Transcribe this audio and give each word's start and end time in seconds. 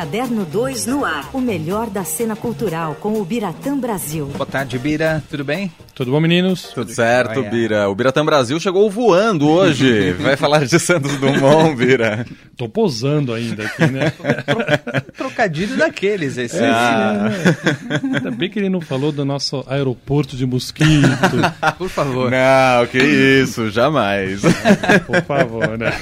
Caderno 0.00 0.46
2 0.46 0.86
no 0.86 1.04
ar. 1.04 1.28
O 1.30 1.42
melhor 1.42 1.90
da 1.90 2.04
cena 2.04 2.34
cultural 2.34 2.94
com 2.94 3.20
o 3.20 3.22
Biratã 3.22 3.78
Brasil. 3.78 4.24
Boa 4.28 4.46
tarde, 4.46 4.78
Bira. 4.78 5.22
Tudo 5.28 5.44
bem? 5.44 5.70
Tudo 5.94 6.10
bom, 6.10 6.18
meninos? 6.18 6.70
Tudo 6.74 6.90
certo, 6.90 7.42
Bira. 7.42 7.86
O 7.86 7.94
Biratã 7.94 8.24
Brasil 8.24 8.58
chegou 8.58 8.90
voando 8.90 9.46
hoje. 9.46 10.12
Vai 10.18 10.38
falar 10.38 10.64
de 10.64 10.78
Santos 10.78 11.18
Dumont, 11.18 11.76
Bira. 11.76 12.24
Tô 12.56 12.66
posando 12.66 13.34
ainda 13.34 13.66
aqui, 13.66 13.86
né? 13.88 14.10
Trocadilho 15.14 15.76
daqueles, 15.76 16.38
esse. 16.38 16.64
Ah. 16.64 17.28
Né? 17.28 18.00
Ainda 18.02 18.30
bem 18.30 18.48
que 18.48 18.58
ele 18.58 18.70
não 18.70 18.80
falou 18.80 19.12
do 19.12 19.22
nosso 19.22 19.62
aeroporto 19.68 20.34
de 20.34 20.46
mosquito. 20.46 20.88
Por 21.76 21.90
favor. 21.90 22.30
Não, 22.30 22.86
que 22.86 22.96
isso, 22.96 23.70
jamais. 23.70 24.40
Por 25.06 25.22
favor, 25.24 25.76
né? 25.76 25.92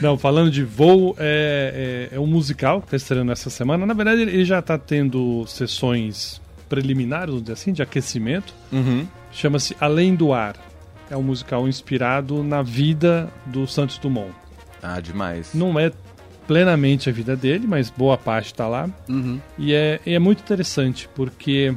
Não, 0.00 0.18
falando 0.18 0.50
de 0.50 0.62
voo, 0.64 1.14
é, 1.18 2.10
é, 2.14 2.20
um 2.20 2.26
musical 2.26 2.80
que 2.80 2.86
está 2.86 2.96
estreando 2.96 3.32
essa 3.32 3.50
semana. 3.50 3.84
Na 3.84 3.94
verdade, 3.94 4.22
ele 4.22 4.44
já 4.44 4.60
está 4.60 4.78
tendo 4.78 5.44
sessões 5.46 6.40
preliminares, 6.68 7.26
vamos 7.26 7.42
dizer 7.42 7.54
assim, 7.54 7.72
de 7.72 7.82
aquecimento. 7.82 8.54
Uhum. 8.72 9.06
Chama-se 9.32 9.76
Além 9.80 10.14
do 10.14 10.32
Ar. 10.32 10.56
É 11.10 11.16
um 11.16 11.22
musical 11.22 11.68
inspirado 11.68 12.42
na 12.42 12.62
vida 12.62 13.28
do 13.46 13.66
Santos 13.66 13.98
Dumont. 13.98 14.32
Ah, 14.82 15.00
demais. 15.00 15.52
Não 15.54 15.78
é 15.78 15.90
plenamente 16.46 17.08
a 17.08 17.12
vida 17.12 17.36
dele, 17.36 17.66
mas 17.66 17.90
boa 17.90 18.16
parte 18.16 18.46
está 18.46 18.68
lá. 18.68 18.88
Uhum. 19.08 19.40
E 19.58 19.74
é, 19.74 20.00
é 20.06 20.18
muito 20.18 20.40
interessante, 20.40 21.08
porque 21.14 21.74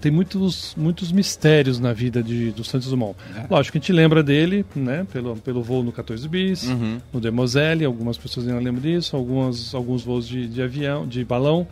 tem 0.00 0.10
muitos, 0.10 0.74
muitos 0.76 1.12
mistérios 1.12 1.78
na 1.78 1.92
vida 1.92 2.22
de, 2.22 2.50
do 2.50 2.64
Santos 2.64 2.88
Dumont. 2.88 3.16
É. 3.36 3.46
Lógico 3.50 3.72
que 3.72 3.78
a 3.78 3.80
gente 3.80 3.92
lembra 3.92 4.22
dele, 4.22 4.64
né, 4.74 5.06
pelo, 5.12 5.36
pelo 5.36 5.62
voo 5.62 5.82
no 5.82 5.92
14 5.92 6.28
bis, 6.28 6.64
uhum. 6.64 7.00
no 7.12 7.20
Demoselle, 7.20 7.84
algumas 7.84 8.18
pessoas 8.18 8.46
ainda 8.48 8.60
lembram 8.60 8.82
disso, 8.82 9.16
algumas, 9.16 9.74
alguns 9.74 10.02
voos 10.02 10.26
de, 10.26 10.46
de 10.46 10.62
avião, 10.62 11.06
de 11.06 11.24
balão 11.24 11.66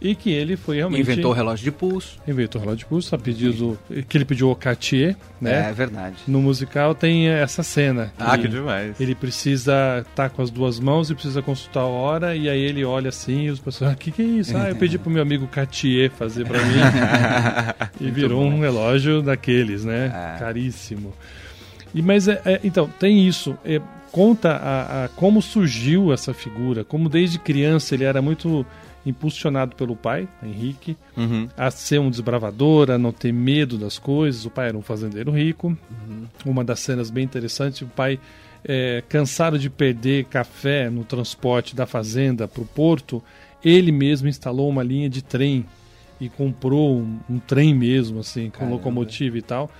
e 0.00 0.14
que 0.14 0.30
ele 0.30 0.56
foi 0.56 0.76
realmente 0.76 1.00
inventou 1.00 1.30
o 1.30 1.34
relógio 1.34 1.64
de 1.64 1.72
pulso. 1.72 2.18
Inventou 2.26 2.60
o 2.60 2.64
relógio 2.64 2.80
de 2.80 2.86
pulso 2.86 3.14
a 3.14 3.18
pedido 3.18 3.78
que 4.08 4.16
ele 4.16 4.24
pediu 4.24 4.50
o 4.50 4.56
Cartier 4.56 5.16
né? 5.40 5.68
É 5.68 5.72
verdade. 5.72 6.16
No 6.26 6.40
musical 6.40 6.94
tem 6.94 7.28
essa 7.28 7.62
cena. 7.62 8.12
Ah 8.18 8.36
que 8.38 8.48
demais. 8.48 8.98
ele 9.00 9.14
precisa 9.14 9.98
estar 9.98 10.28
tá 10.28 10.28
com 10.28 10.42
as 10.42 10.50
duas 10.50 10.80
mãos 10.80 11.10
e 11.10 11.14
precisa 11.14 11.42
consultar 11.42 11.80
a 11.80 11.86
hora 11.86 12.34
e 12.34 12.48
aí 12.48 12.60
ele 12.60 12.84
olha 12.84 13.08
assim 13.08 13.44
e 13.44 13.50
os 13.50 13.60
pessoas 13.60 13.92
o 13.92 13.96
que 13.96 14.10
que 14.10 14.22
é 14.22 14.24
isso? 14.24 14.56
Ah 14.56 14.70
eu 14.70 14.76
pedi 14.76 14.98
pro 14.98 15.10
meu 15.10 15.22
amigo 15.22 15.46
Cartier 15.46 16.10
fazer 16.10 16.46
para 16.46 16.58
mim. 16.58 16.76
E 18.00 18.10
virou 18.10 18.42
bom. 18.42 18.56
um 18.56 18.60
relógio 18.60 19.22
daqueles 19.22 19.84
né? 19.84 20.12
É. 20.14 20.38
caríssimo. 20.38 21.12
E 21.94 22.02
mas 22.02 22.28
é, 22.28 22.40
é, 22.44 22.60
então 22.62 22.90
tem 22.98 23.26
isso. 23.26 23.56
É, 23.64 23.80
conta 24.12 24.52
a, 24.52 25.04
a 25.04 25.08
como 25.08 25.42
surgiu 25.42 26.12
essa 26.12 26.32
figura 26.32 26.84
como 26.84 27.08
desde 27.08 27.38
criança 27.38 27.94
ele 27.94 28.04
era 28.04 28.22
muito 28.22 28.64
impulsionado 29.06 29.76
pelo 29.76 29.94
pai, 29.94 30.28
Henrique, 30.42 30.96
uhum. 31.16 31.48
a 31.56 31.70
ser 31.70 32.00
um 32.00 32.10
desbravador, 32.10 32.90
a 32.90 32.98
não 32.98 33.12
ter 33.12 33.32
medo 33.32 33.78
das 33.78 33.98
coisas. 33.98 34.44
O 34.44 34.50
pai 34.50 34.68
era 34.68 34.76
um 34.76 34.82
fazendeiro 34.82 35.30
rico. 35.30 35.68
Uhum. 35.68 36.24
Uma 36.44 36.64
das 36.64 36.80
cenas 36.80 37.08
bem 37.08 37.24
interessantes, 37.24 37.82
o 37.82 37.86
pai, 37.86 38.18
é, 38.64 39.02
cansado 39.08 39.58
de 39.58 39.70
perder 39.70 40.24
café 40.24 40.90
no 40.90 41.04
transporte 41.04 41.76
da 41.76 41.86
fazenda 41.86 42.48
para 42.48 42.62
o 42.62 42.66
porto, 42.66 43.22
ele 43.64 43.92
mesmo 43.92 44.28
instalou 44.28 44.68
uma 44.68 44.82
linha 44.82 45.08
de 45.08 45.22
trem 45.22 45.64
e 46.20 46.28
comprou 46.28 46.98
um, 46.98 47.20
um 47.30 47.38
trem 47.38 47.74
mesmo, 47.74 48.20
assim, 48.20 48.50
com 48.50 48.58
Caramba. 48.58 48.76
locomotiva 48.76 49.38
e 49.38 49.42
tal 49.42 49.70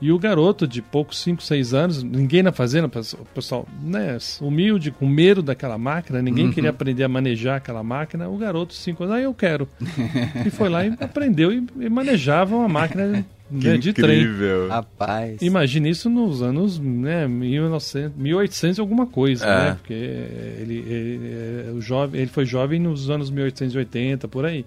e 0.00 0.12
o 0.12 0.18
garoto 0.18 0.66
de 0.66 0.80
poucos 0.80 1.20
5, 1.22 1.42
6 1.42 1.74
anos, 1.74 2.02
ninguém 2.04 2.40
na 2.42 2.52
fazenda, 2.52 2.86
o 2.86 3.24
pessoal 3.34 3.66
né, 3.82 4.16
humilde, 4.40 4.92
com 4.92 5.06
medo 5.06 5.42
daquela 5.42 5.76
máquina, 5.76 6.22
ninguém 6.22 6.46
uhum. 6.46 6.52
queria 6.52 6.70
aprender 6.70 7.02
a 7.02 7.08
manejar 7.08 7.56
aquela 7.56 7.82
máquina. 7.82 8.28
O 8.28 8.36
garoto, 8.36 8.74
5 8.74 9.02
anos, 9.02 9.16
ah, 9.16 9.20
eu 9.20 9.34
quero. 9.34 9.68
e 10.46 10.50
foi 10.50 10.68
lá 10.68 10.86
e 10.86 10.94
aprendeu 11.00 11.52
e, 11.52 11.66
e 11.80 11.88
manejava 11.88 12.54
uma 12.54 12.68
máquina 12.68 13.24
né, 13.50 13.76
de 13.76 13.90
incrível. 13.90 14.66
trem. 14.66 14.68
Rapaz. 14.68 15.42
Imagine 15.42 15.90
isso 15.90 16.08
nos 16.08 16.42
anos 16.42 16.78
né, 16.78 17.26
1900, 17.26 18.16
1800 18.16 18.78
e 18.78 18.80
alguma 18.80 19.06
coisa, 19.06 19.44
é. 19.44 19.48
né? 19.48 19.76
Porque 19.80 19.94
ele, 19.94 20.84
ele, 20.86 21.26
ele, 21.26 21.70
o 21.72 21.80
jovem, 21.80 22.20
ele 22.20 22.30
foi 22.30 22.46
jovem 22.46 22.78
nos 22.78 23.10
anos 23.10 23.30
1880, 23.30 24.28
por 24.28 24.44
aí. 24.44 24.64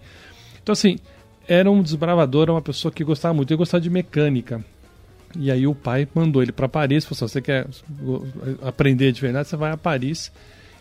Então, 0.62 0.74
assim, 0.74 0.98
era 1.48 1.72
um 1.72 1.81
desbravador, 1.81 2.44
era 2.44 2.52
uma 2.52 2.62
pessoa 2.62 2.92
que 2.92 3.03
gostava 3.03 3.34
muito. 3.34 3.50
Ele 3.50 3.58
gostava 3.58 3.80
de 3.80 3.90
mecânica. 3.90 4.62
E 5.38 5.52
aí 5.52 5.68
o 5.68 5.75
pai 5.75 6.08
mandou 6.14 6.42
ele 6.42 6.52
para 6.52 6.68
Paris, 6.68 7.06
falou 7.06 7.25
assim, 7.25 7.34
você 7.34 7.42
quer 7.42 7.68
aprender 8.62 9.12
de 9.12 9.22
verdade, 9.22 9.47
você 9.47 9.56
vai 9.56 9.72
a 9.72 9.78
Paris. 9.78 10.31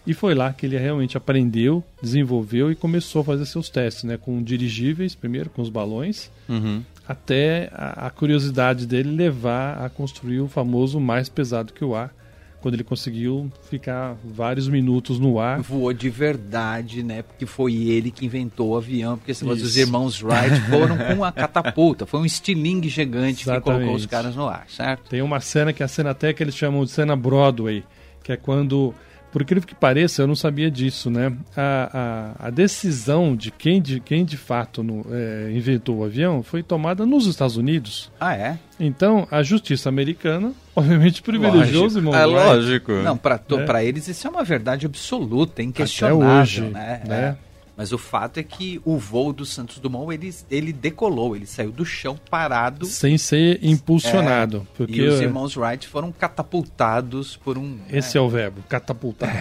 E 0.07 0.15
foi 0.15 0.35
lá 0.35 0.53
que 0.53 0.65
ele 0.65 0.79
realmente 0.79 1.17
aprendeu, 1.17 1.85
desenvolveu 2.03 2.73
e 2.73 2.75
começou 2.75 3.23
a 3.23 3.25
fazer 3.25 3.45
seus 3.47 3.69
testes, 3.69 4.05
né? 4.05 4.17
Com 4.17 4.43
dirigíveis, 4.43 5.15
primeiro 5.15 5.51
com 5.51 5.61
os 5.61 5.69
balões, 5.69 6.31
uhum. 6.49 6.83
até 7.07 7.69
a, 7.73 8.07
a 8.07 8.11
curiosidade 8.11 8.87
dele 8.87 9.11
levar 9.11 9.85
a 9.85 9.91
construir 9.91 10.41
o 10.41 10.49
famoso 10.49 10.99
mais 10.99 11.29
pesado 11.29 11.73
que 11.73 11.85
o 11.85 11.95
ar, 11.95 12.15
quando 12.61 12.75
ele 12.75 12.85
conseguiu 12.85 13.51
ficar 13.69 14.17
vários 14.25 14.69
minutos 14.69 15.19
no 15.19 15.39
ar. 15.39 15.61
Voou 15.61 15.93
de 15.93 16.11
verdade, 16.11 17.03
né? 17.03 17.23
Porque 17.23 17.47
foi 17.47 17.75
ele 17.75 18.11
que 18.11 18.27
inventou 18.27 18.71
o 18.71 18.77
avião, 18.77 19.17
porque 19.17 19.33
os 19.33 19.77
irmãos 19.77 20.23
Wright 20.23 20.61
foram 20.69 20.97
com 20.99 21.25
a 21.25 21.33
catapulta, 21.33 22.07
foi 22.07 22.21
um 22.21 22.25
estilingue 22.25 22.89
gigante 22.89 23.43
Exatamente. 23.43 23.65
que 23.65 23.71
colocou 23.71 23.95
os 23.95 24.07
caras 24.07 24.37
no 24.37 24.47
ar, 24.47 24.67
certo? 24.69 25.09
Tem 25.09 25.23
uma 25.23 25.41
cena 25.41 25.73
que 25.73 25.83
é 25.83 25.87
a 25.87 25.89
cena 25.89 26.11
até 26.11 26.33
que 26.33 26.43
eles 26.43 26.55
chamam 26.55 26.85
de 26.85 26.91
cena 26.91 27.17
Broadway, 27.17 27.85
que 28.23 28.33
é 28.33 28.37
quando 28.37 28.95
por 29.31 29.43
incrível 29.43 29.67
que 29.67 29.75
pareça, 29.75 30.23
eu 30.23 30.27
não 30.27 30.35
sabia 30.35 30.71
disso, 30.71 31.11
né? 31.11 31.33
A, 31.57 32.35
a, 32.41 32.47
a 32.49 32.51
decisão 32.51 33.37
de 33.37 33.51
quem 33.51 33.81
de, 33.81 34.01
quem 34.01 34.25
de 34.25 34.37
fato 34.37 34.83
no, 34.83 35.07
é, 35.11 35.51
inventou 35.53 35.99
o 35.99 36.05
avião 36.05 36.43
foi 36.43 36.63
tomada 36.63 37.07
nos 37.07 37.27
Estados 37.27 37.57
Unidos. 37.57 38.11
Ah, 38.21 38.35
é? 38.35 38.59
Então, 38.79 39.27
a 39.31 39.43
justiça 39.43 39.89
americana, 39.89 40.53
obviamente, 40.75 41.23
privilegiou 41.23 41.87
os 41.87 41.97
irmãos 41.97 42.15
É 42.15 42.25
lógico. 42.25 42.93
Não, 42.93 43.17
para 43.17 43.41
é. 43.83 43.87
eles 43.87 44.09
isso 44.09 44.27
é 44.27 44.31
uma 44.31 44.45
verdade 44.45 44.87
absoluta, 44.87 45.63
inquestionável, 45.63 46.23
Até 46.23 46.41
hoje, 46.41 46.61
né? 46.63 47.03
né? 47.07 47.37
É. 47.47 47.50
Mas 47.81 47.93
o 47.93 47.97
fato 47.97 48.39
é 48.39 48.43
que 48.43 48.79
o 48.85 48.99
voo 48.99 49.33
do 49.33 49.47
Santos 49.47 49.79
Dumont, 49.79 50.13
ele, 50.13 50.35
ele 50.51 50.71
decolou, 50.71 51.35
ele 51.35 51.47
saiu 51.47 51.73
do 51.73 51.83
chão 51.83 52.15
parado. 52.29 52.85
Sem 52.85 53.17
ser 53.17 53.59
impulsionado. 53.63 54.69
É, 54.75 54.77
porque 54.77 55.01
e 55.01 55.09
os 55.09 55.19
irmãos 55.19 55.57
Wright 55.57 55.89
foram 55.89 56.13
catapultados 56.13 57.39
por 57.39 57.57
um... 57.57 57.79
Esse 57.91 58.19
é, 58.19 58.21
é 58.21 58.23
o 58.23 58.29
verbo, 58.29 58.63
catapultado. 58.69 59.33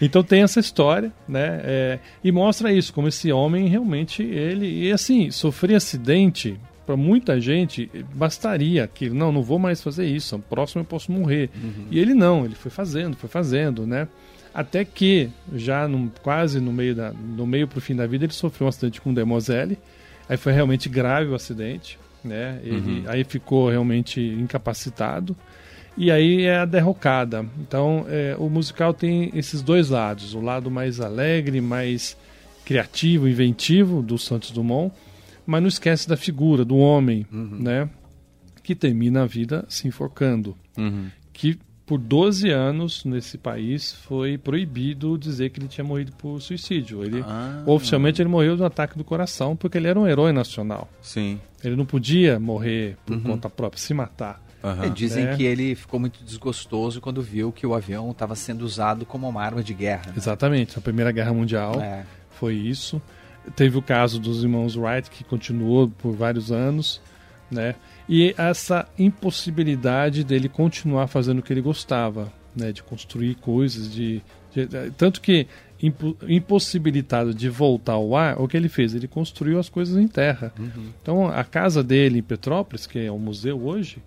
Então 0.00 0.22
tem 0.22 0.44
essa 0.44 0.60
história, 0.60 1.12
né? 1.26 1.60
É, 1.64 1.98
e 2.22 2.30
mostra 2.30 2.72
isso, 2.72 2.94
como 2.94 3.08
esse 3.08 3.32
homem 3.32 3.66
realmente 3.66 4.22
ele 4.22 4.84
e 4.84 4.92
assim 4.92 5.28
sofrer 5.32 5.74
acidente 5.74 6.56
para 6.86 6.96
muita 6.96 7.40
gente 7.40 7.90
bastaria 8.14 8.86
que 8.86 9.10
não, 9.10 9.32
não 9.32 9.42
vou 9.42 9.58
mais 9.58 9.82
fazer 9.82 10.06
isso, 10.06 10.38
próximo 10.38 10.82
eu 10.82 10.84
posso 10.84 11.10
morrer. 11.10 11.50
Uhum. 11.60 11.86
E 11.90 11.98
ele 11.98 12.14
não, 12.14 12.44
ele 12.44 12.54
foi 12.54 12.70
fazendo, 12.70 13.16
foi 13.16 13.28
fazendo, 13.28 13.84
né? 13.88 14.06
Até 14.52 14.84
que, 14.84 15.30
já 15.54 15.86
no, 15.86 16.10
quase 16.22 16.60
no 16.60 16.72
meio, 16.72 16.94
da, 16.94 17.12
no 17.12 17.46
meio 17.46 17.68
pro 17.68 17.80
fim 17.80 17.94
da 17.94 18.06
vida, 18.06 18.24
ele 18.24 18.32
sofreu 18.32 18.66
um 18.66 18.68
acidente 18.68 19.00
com 19.00 19.10
o 19.10 19.14
Demoselle. 19.14 19.78
Aí 20.28 20.36
foi 20.36 20.52
realmente 20.52 20.88
grave 20.88 21.30
o 21.30 21.34
acidente, 21.34 21.98
né? 22.24 22.60
Ele, 22.62 22.76
uhum. 22.76 23.04
Aí 23.06 23.24
ficou 23.24 23.70
realmente 23.70 24.20
incapacitado. 24.20 25.36
E 25.96 26.10
aí 26.10 26.44
é 26.44 26.58
a 26.58 26.64
derrocada. 26.64 27.44
Então, 27.60 28.06
é, 28.08 28.36
o 28.38 28.48
musical 28.48 28.94
tem 28.94 29.30
esses 29.34 29.62
dois 29.62 29.88
lados. 29.88 30.34
O 30.34 30.40
lado 30.40 30.70
mais 30.70 31.00
alegre, 31.00 31.60
mais 31.60 32.16
criativo, 32.64 33.28
inventivo 33.28 34.02
do 34.02 34.18
Santos 34.18 34.50
Dumont. 34.50 34.94
Mas 35.44 35.60
não 35.60 35.68
esquece 35.68 36.08
da 36.08 36.16
figura, 36.16 36.64
do 36.64 36.76
homem, 36.76 37.26
uhum. 37.32 37.58
né? 37.58 37.88
Que 38.62 38.74
termina 38.74 39.22
a 39.22 39.26
vida 39.26 39.64
se 39.68 39.88
enforcando. 39.88 40.56
Uhum. 40.76 41.06
Que 41.32 41.58
por 41.88 41.98
12 41.98 42.50
anos 42.50 43.04
nesse 43.04 43.38
país 43.38 43.92
foi 44.06 44.36
proibido 44.36 45.16
dizer 45.16 45.48
que 45.50 45.58
ele 45.58 45.66
tinha 45.68 45.84
morrido 45.84 46.12
por 46.12 46.40
suicídio. 46.40 47.02
Ele 47.02 47.24
ah. 47.26 47.62
oficialmente 47.66 48.20
ele 48.20 48.28
morreu 48.28 48.54
de 48.56 48.62
um 48.62 48.66
ataque 48.66 48.96
do 48.98 49.02
coração 49.02 49.56
porque 49.56 49.78
ele 49.78 49.88
era 49.88 49.98
um 49.98 50.06
herói 50.06 50.30
nacional. 50.32 50.86
Sim. 51.00 51.40
Ele 51.64 51.74
não 51.74 51.86
podia 51.86 52.38
morrer 52.38 52.96
por 53.06 53.14
Uhum. 53.16 53.22
conta 53.22 53.48
própria, 53.48 53.80
se 53.80 53.94
matar. 53.94 54.40
Aham. 54.62 54.84
É, 54.84 54.88
dizem 54.90 55.26
É. 55.28 55.34
que 55.36 55.42
ele 55.44 55.74
ficou 55.74 55.98
muito 55.98 56.22
desgostoso 56.22 57.00
quando 57.00 57.22
viu 57.22 57.50
que 57.50 57.66
o 57.66 57.74
avião 57.74 58.10
estava 58.10 58.34
sendo 58.34 58.62
usado 58.62 59.06
como 59.06 59.28
uma 59.28 59.42
arma 59.42 59.62
de 59.62 59.72
guerra. 59.72 60.08
né? 60.08 60.14
Exatamente. 60.16 60.78
A 60.78 60.82
Primeira 60.82 61.10
Guerra 61.10 61.32
Mundial 61.32 61.80
É. 61.80 62.04
foi 62.30 62.54
isso. 62.54 63.00
Teve 63.56 63.78
o 63.78 63.82
caso 63.82 64.20
dos 64.20 64.42
irmãos 64.42 64.76
Wright 64.76 65.08
que 65.10 65.24
continuou 65.24 65.88
por 65.88 66.12
vários 66.12 66.52
anos, 66.52 67.00
né? 67.50 67.74
E 68.08 68.34
essa 68.38 68.88
impossibilidade 68.98 70.24
dele 70.24 70.48
continuar 70.48 71.06
fazendo 71.08 71.40
o 71.40 71.42
que 71.42 71.52
ele 71.52 71.60
gostava, 71.60 72.32
né? 72.56 72.72
De 72.72 72.82
construir 72.82 73.34
coisas, 73.36 73.92
de, 73.92 74.22
de- 74.54 74.90
tanto 74.96 75.20
que 75.20 75.46
impo- 75.82 76.16
impossibilitado 76.26 77.34
de 77.34 77.48
voltar 77.48 77.92
ao 77.92 78.16
ar, 78.16 78.40
o 78.40 78.48
que 78.48 78.56
ele 78.56 78.68
fez? 78.68 78.94
Ele 78.94 79.06
construiu 79.06 79.58
as 79.58 79.68
coisas 79.68 79.96
em 79.96 80.08
terra. 80.08 80.52
Uhum. 80.58 80.88
Então 81.02 81.28
a 81.28 81.44
casa 81.44 81.82
dele 81.84 82.18
em 82.18 82.22
Petrópolis, 82.22 82.86
que 82.86 82.98
é 82.98 83.12
um 83.12 83.18
museu 83.18 83.60
hoje, 83.62 83.98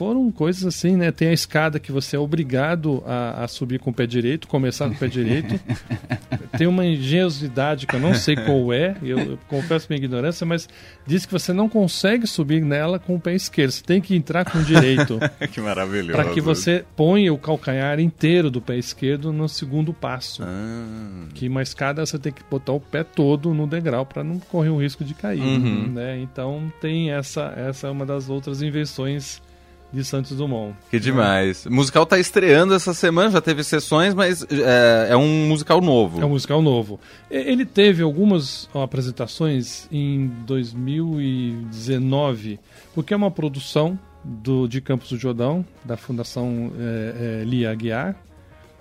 foram 0.00 0.32
coisas 0.32 0.64
assim, 0.64 0.96
né? 0.96 1.12
Tem 1.12 1.28
a 1.28 1.32
escada 1.34 1.78
que 1.78 1.92
você 1.92 2.16
é 2.16 2.18
obrigado 2.18 3.02
a, 3.06 3.44
a 3.44 3.48
subir 3.48 3.78
com 3.78 3.90
o 3.90 3.92
pé 3.92 4.06
direito, 4.06 4.48
começar 4.48 4.88
com 4.88 4.94
o 4.94 4.98
pé 4.98 5.08
direito. 5.08 5.60
Tem 6.56 6.66
uma 6.66 6.86
engenhosidade 6.86 7.86
que 7.86 7.94
eu 7.94 8.00
não 8.00 8.14
sei 8.14 8.34
qual 8.34 8.72
é, 8.72 8.96
eu, 9.02 9.18
eu 9.18 9.38
confesso 9.46 9.88
minha 9.90 9.98
ignorância, 9.98 10.46
mas 10.46 10.66
diz 11.06 11.26
que 11.26 11.32
você 11.32 11.52
não 11.52 11.68
consegue 11.68 12.26
subir 12.26 12.62
nela 12.62 12.98
com 12.98 13.16
o 13.16 13.20
pé 13.20 13.34
esquerdo, 13.34 13.72
você 13.72 13.84
tem 13.84 14.00
que 14.00 14.16
entrar 14.16 14.50
com 14.50 14.58
o 14.58 14.64
direito. 14.64 15.20
que 15.52 15.60
maravilhoso. 15.60 16.12
Para 16.12 16.32
que 16.32 16.40
você 16.40 16.82
ponha 16.96 17.30
o 17.30 17.36
calcanhar 17.36 18.00
inteiro 18.00 18.50
do 18.50 18.60
pé 18.62 18.78
esquerdo 18.78 19.34
no 19.34 19.50
segundo 19.50 19.92
passo. 19.92 20.42
Ah. 20.42 21.26
Que 21.34 21.46
uma 21.46 21.60
escada 21.60 22.06
você 22.06 22.18
tem 22.18 22.32
que 22.32 22.42
botar 22.50 22.72
o 22.72 22.80
pé 22.80 23.04
todo 23.04 23.52
no 23.52 23.66
degrau 23.66 24.06
para 24.06 24.24
não 24.24 24.38
correr 24.38 24.70
o 24.70 24.80
risco 24.80 25.04
de 25.04 25.12
cair. 25.12 25.42
Uhum. 25.42 25.92
Né? 25.92 26.18
Então 26.20 26.72
tem 26.80 27.10
essa, 27.10 27.52
essa 27.54 27.86
é 27.86 27.90
uma 27.90 28.06
das 28.06 28.30
outras 28.30 28.62
invenções 28.62 29.42
de 29.92 30.04
Santos 30.04 30.36
Dumont. 30.36 30.76
Que 30.90 31.00
demais. 31.00 31.66
O 31.66 31.72
musical 31.72 32.04
está 32.04 32.18
estreando 32.18 32.72
essa 32.74 32.94
semana, 32.94 33.30
já 33.30 33.40
teve 33.40 33.64
sessões, 33.64 34.14
mas 34.14 34.46
é, 34.50 35.08
é, 35.10 35.16
um 35.16 35.48
musical 35.48 35.80
novo. 35.80 36.20
É 36.20 36.24
um 36.24 36.30
musical 36.30 36.62
novo. 36.62 37.00
Ele 37.30 37.64
teve 37.64 38.02
algumas 38.02 38.68
apresentações 38.74 39.86
em 39.90 40.26
2019, 40.46 42.58
porque 42.94 43.14
é 43.14 43.16
uma 43.16 43.30
produção 43.30 43.98
do, 44.22 44.68
de 44.68 44.80
Campos 44.80 45.10
do 45.10 45.18
Jordão, 45.18 45.64
da 45.84 45.96
Fundação 45.96 46.72
é, 46.78 47.42
é, 47.42 47.44
Lia 47.44 47.70
Aguiar, 47.70 48.16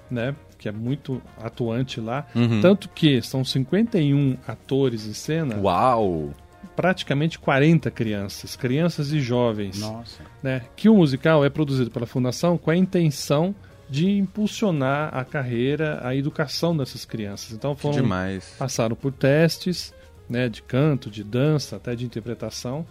né? 0.10 0.36
que 0.60 0.68
é 0.68 0.72
muito 0.74 1.22
atuante 1.42 2.02
lá. 2.02 2.28
Uhum. 2.36 2.60
Tanto 2.62 2.90
que 2.90 3.22
são 3.22 3.46
51 3.46 4.36
atores 4.46 5.08
em 5.08 5.14
cena. 5.14 5.58
Uau! 5.58 6.32
Praticamente 6.80 7.38
40 7.38 7.92
crianças, 7.92 8.56
crianças 8.56 9.12
e 9.12 9.20
jovens. 9.20 9.82
Nossa. 9.82 10.24
Né? 10.42 10.62
Que 10.78 10.88
o 10.88 10.96
musical 10.96 11.44
é 11.44 11.50
produzido 11.50 11.92
pela 11.92 12.06
Fundação 12.06 12.58
com 12.58 12.72
a 12.72 12.76
intenção 12.76 13.54
de 13.90 14.10
impulsionar 14.10 15.14
a 15.14 15.26
carreira, 15.26 16.00
a 16.02 16.16
educação 16.16 16.78
dessas 16.78 17.04
crianças. 17.04 17.52
Então 17.52 17.76
foram 17.76 17.98
Demais. 17.98 18.56
passaram 18.58 18.96
por 18.96 19.12
testes, 19.12 19.94
né, 20.30 20.48
de 20.48 20.62
canto, 20.62 21.12
de 21.12 21.22
dança, 21.22 21.76
até 21.76 21.94
de 21.98 22.06
interpretação. 22.06 22.88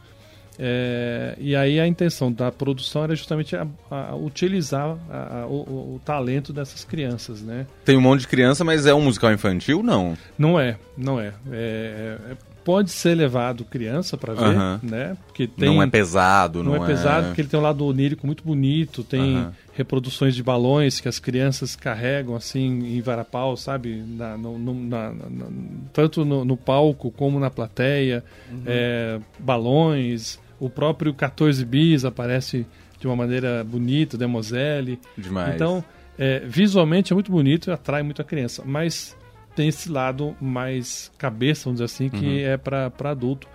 É, 0.58 1.34
e 1.38 1.56
aí 1.56 1.80
a 1.80 1.86
intenção 1.86 2.30
da 2.30 2.52
produção 2.52 3.04
era 3.04 3.16
justamente 3.16 3.56
a, 3.56 3.66
a 3.90 4.14
utilizar 4.16 4.98
a, 5.08 5.46
o, 5.46 5.94
o, 5.94 6.00
talento 6.04 6.52
dessas 6.52 6.84
crianças, 6.84 7.40
né? 7.40 7.64
Tem 7.86 7.96
um 7.96 8.00
monte 8.02 8.22
de 8.22 8.28
criança, 8.28 8.64
mas 8.64 8.84
é 8.84 8.92
um 8.92 9.00
musical 9.00 9.32
infantil, 9.32 9.82
não? 9.82 10.18
Não 10.36 10.60
é, 10.60 10.76
não 10.96 11.18
é. 11.18 11.32
é, 11.52 12.18
é 12.32 12.36
pode 12.68 12.90
ser 12.90 13.14
levado 13.14 13.64
criança 13.64 14.14
para 14.14 14.34
ver, 14.34 14.54
né? 14.82 15.16
Porque 15.26 15.46
tem, 15.46 15.74
não 15.74 15.82
é 15.82 15.86
pesado, 15.86 16.62
não, 16.62 16.72
não 16.72 16.82
é, 16.82 16.84
é 16.84 16.86
pesado, 16.86 17.28
porque 17.28 17.40
ele 17.40 17.48
tem 17.48 17.58
um 17.58 17.62
lado 17.62 17.82
onírico 17.82 18.26
muito 18.26 18.44
bonito, 18.44 19.02
tem 19.02 19.48
reproduções 19.72 20.34
de 20.34 20.42
balões 20.42 21.00
que 21.00 21.08
as 21.08 21.18
crianças 21.18 21.74
carregam 21.74 22.36
assim 22.36 22.66
em 22.94 23.00
varapau, 23.00 23.56
sabe? 23.56 24.04
Na, 24.06 24.36
no, 24.36 24.58
no, 24.58 24.74
na, 24.74 25.12
na, 25.14 25.46
tanto 25.94 26.26
no, 26.26 26.44
no, 26.44 26.58
palco 26.58 27.10
como 27.10 27.40
na 27.40 27.48
plateia, 27.48 28.22
uhum. 28.52 28.62
é, 28.66 29.18
balões, 29.38 30.38
o 30.60 30.68
próprio 30.68 31.14
14 31.14 31.64
bis 31.64 32.04
aparece 32.04 32.66
de 33.00 33.06
uma 33.06 33.16
maneira 33.16 33.64
bonita, 33.64 34.18
Demoselle. 34.18 35.00
Demais. 35.16 35.54
Então, 35.54 35.82
é, 36.18 36.40
visualmente 36.40 37.14
é 37.14 37.14
muito 37.14 37.32
bonito 37.32 37.70
e 37.70 37.72
atrai 37.72 38.02
muito 38.02 38.20
a 38.20 38.24
criança, 38.26 38.62
mas 38.66 39.16
tem 39.58 39.66
esse 39.66 39.90
lado 39.90 40.36
mais 40.40 41.10
cabeça, 41.18 41.64
vamos 41.64 41.80
dizer 41.80 41.86
assim, 41.86 42.08
que 42.08 42.44
uhum. 42.44 42.52
é 42.52 42.56
para 42.56 43.10
adulto. 43.10 43.48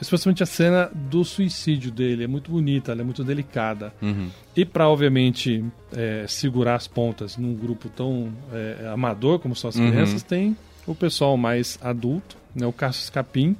Especialmente 0.00 0.42
a 0.42 0.46
cena 0.46 0.90
do 0.94 1.22
suicídio 1.24 1.90
dele, 1.90 2.24
é 2.24 2.26
muito 2.26 2.50
bonita, 2.50 2.90
ela 2.90 3.02
é 3.02 3.04
muito 3.04 3.22
delicada. 3.22 3.92
Uhum. 4.00 4.30
E 4.56 4.64
para, 4.64 4.88
obviamente, 4.88 5.62
é, 5.94 6.24
segurar 6.26 6.76
as 6.76 6.88
pontas 6.88 7.36
num 7.36 7.54
grupo 7.54 7.90
tão 7.90 8.32
é, 8.50 8.88
amador 8.88 9.38
como 9.40 9.54
são 9.54 9.68
as 9.68 9.76
uhum. 9.76 9.90
crianças, 9.90 10.22
tem 10.22 10.56
o 10.86 10.94
pessoal 10.94 11.36
mais 11.36 11.78
adulto, 11.82 12.38
né, 12.54 12.66
o 12.66 12.72
Cássio 12.72 13.02
Escapim, 13.02 13.54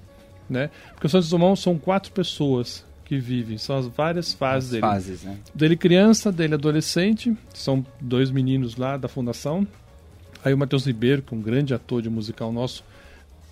né? 0.48 0.70
Porque 0.94 1.06
os 1.06 1.12
Santos 1.12 1.28
Dumont 1.28 1.60
são 1.60 1.76
quatro 1.76 2.10
pessoas 2.10 2.84
que 3.04 3.18
vivem, 3.18 3.58
são 3.58 3.76
as 3.76 3.86
várias 3.86 4.32
fases 4.32 4.64
as 4.64 4.70
dele. 4.70 4.80
Fases, 4.80 5.22
né? 5.22 5.36
Dele 5.54 5.76
criança, 5.76 6.32
dele 6.32 6.54
adolescente, 6.54 7.36
são 7.52 7.84
dois 8.00 8.30
meninos 8.30 8.76
lá 8.76 8.96
da 8.96 9.08
fundação, 9.08 9.66
Aí 10.44 10.52
o 10.52 10.58
Matheus 10.58 10.86
Ribeiro, 10.86 11.22
que 11.22 11.34
é 11.34 11.36
um 11.36 11.40
grande 11.40 11.72
ator 11.74 12.02
de 12.02 12.10
musical 12.10 12.52
nosso, 12.52 12.84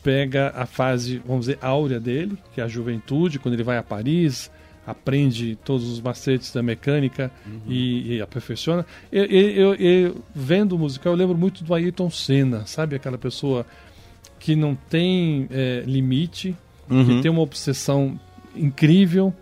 pega 0.02 0.52
a 0.56 0.66
fase, 0.66 1.20
vamos 1.24 1.46
dizer, 1.46 1.58
áurea 1.60 2.00
dele, 2.00 2.36
que 2.54 2.60
é 2.60 2.64
a 2.64 2.68
juventude, 2.68 3.38
quando 3.38 3.54
ele 3.54 3.62
vai 3.62 3.76
a 3.76 3.82
Paris, 3.82 4.50
aprende 4.86 5.56
todos 5.64 5.88
os 5.88 6.00
macetes 6.00 6.52
da 6.52 6.62
mecânica 6.62 7.30
uhum. 7.46 7.60
e, 7.68 8.16
e, 8.16 8.22
aperfeiçoa. 8.22 8.84
Eu, 9.12 9.24
eu, 9.24 9.74
eu, 9.74 10.24
vendo 10.34 10.74
o 10.74 10.78
musical, 10.78 11.12
eu 11.12 11.16
lembro 11.16 11.36
muito 11.36 11.62
do 11.62 11.74
Ayrton 11.74 12.10
Senna, 12.10 12.66
sabe? 12.66 12.96
Aquela 12.96 13.18
pessoa 13.18 13.66
que 14.38 14.56
não 14.56 14.74
tem 14.74 15.46
é, 15.50 15.82
limite, 15.86 16.56
uhum. 16.88 17.04
que 17.04 17.22
tem 17.22 17.30
uma 17.30 17.42
obsessão 17.42 18.18
incrível, 18.56 19.34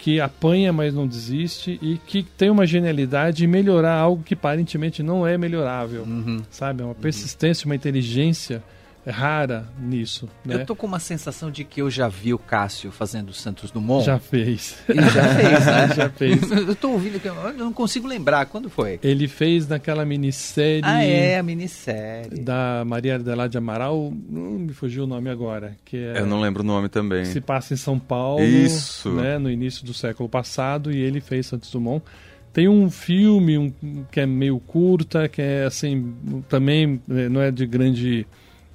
que 0.00 0.18
apanha, 0.18 0.72
mas 0.72 0.94
não 0.94 1.06
desiste 1.06 1.78
e 1.82 1.98
que 1.98 2.22
tem 2.22 2.48
uma 2.48 2.66
genialidade 2.66 3.44
em 3.44 3.46
melhorar 3.46 3.94
algo 3.94 4.22
que 4.22 4.34
aparentemente 4.34 5.02
não 5.02 5.26
é 5.26 5.36
melhorável, 5.36 6.02
uhum. 6.04 6.40
sabe? 6.50 6.82
É 6.82 6.84
uma 6.84 6.94
persistência, 6.94 7.66
uma 7.66 7.74
inteligência 7.74 8.62
rara 9.06 9.66
nisso. 9.78 10.28
Né? 10.44 10.56
Eu 10.56 10.66
tô 10.66 10.76
com 10.76 10.86
uma 10.86 10.98
sensação 10.98 11.50
de 11.50 11.64
que 11.64 11.80
eu 11.80 11.90
já 11.90 12.08
vi 12.08 12.34
o 12.34 12.38
Cássio 12.38 12.90
fazendo 12.90 13.32
Santos 13.32 13.70
Dumont. 13.70 14.04
Já 14.04 14.18
fez. 14.18 14.76
Ele 14.88 15.02
já 15.02 15.34
fez, 15.34 15.66
né? 15.66 15.88
já 15.96 16.10
fez. 16.10 16.50
Eu 16.50 16.76
tô 16.76 16.90
ouvindo, 16.90 17.20
eu 17.24 17.52
não 17.52 17.72
consigo 17.72 18.06
lembrar. 18.06 18.46
Quando 18.46 18.68
foi? 18.68 18.98
Ele 19.02 19.26
fez 19.26 19.66
naquela 19.66 20.04
minissérie. 20.04 20.82
Ah, 20.84 21.02
é, 21.02 21.38
a 21.38 21.42
minissérie. 21.42 22.40
Da 22.40 22.84
Maria 22.86 23.16
Adelaide 23.16 23.56
Amaral. 23.56 24.12
Não 24.28 24.52
me 24.52 24.72
fugiu 24.72 25.04
o 25.04 25.06
nome 25.06 25.30
agora. 25.30 25.76
Que 25.84 25.96
é, 25.96 26.20
eu 26.20 26.26
não 26.26 26.40
lembro 26.40 26.62
o 26.62 26.66
nome 26.66 26.88
também. 26.88 27.24
Se 27.24 27.40
passa 27.40 27.74
em 27.74 27.76
São 27.76 27.98
Paulo. 27.98 28.42
Isso. 28.42 29.10
Né, 29.10 29.38
no 29.38 29.50
início 29.50 29.84
do 29.84 29.94
século 29.94 30.28
passado. 30.28 30.92
E 30.92 30.98
ele 30.98 31.20
fez 31.20 31.46
Santos 31.46 31.70
Dumont. 31.70 32.04
Tem 32.52 32.68
um 32.68 32.90
filme 32.90 33.56
um, 33.56 33.72
que 34.10 34.20
é 34.20 34.26
meio 34.26 34.58
curta, 34.58 35.28
que 35.28 35.40
é 35.40 35.64
assim, 35.64 36.14
também 36.48 37.00
eh, 37.08 37.28
não 37.28 37.40
é 37.40 37.50
de 37.50 37.64
grande 37.64 38.26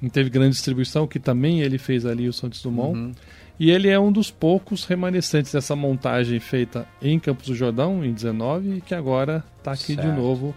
não 0.06 0.10
teve 0.10 0.30
grande 0.30 0.52
distribuição, 0.52 1.08
que 1.08 1.20
também 1.20 1.62
ele 1.62 1.78
fez 1.78 2.06
ali 2.06 2.30
o 2.30 2.34
Santos 2.34 2.62
Dumont. 2.62 2.98
Uhum. 2.98 3.12
E 3.60 3.72
ele 3.72 3.90
é 3.90 4.00
um 4.00 4.12
dos 4.12 4.30
poucos 4.30 4.86
remanescentes 4.86 5.52
dessa 5.52 5.76
montagem 5.76 6.40
feita 6.40 6.88
em 7.02 7.20
Campos 7.20 7.48
do 7.48 7.56
Jordão, 7.56 8.06
em 8.06 8.14
19, 8.14 8.78
e 8.78 8.82
que 8.82 8.94
agora 8.94 9.44
está 9.58 9.72
aqui 9.72 9.96
certo. 9.96 10.02
de 10.02 10.08
novo. 10.16 10.54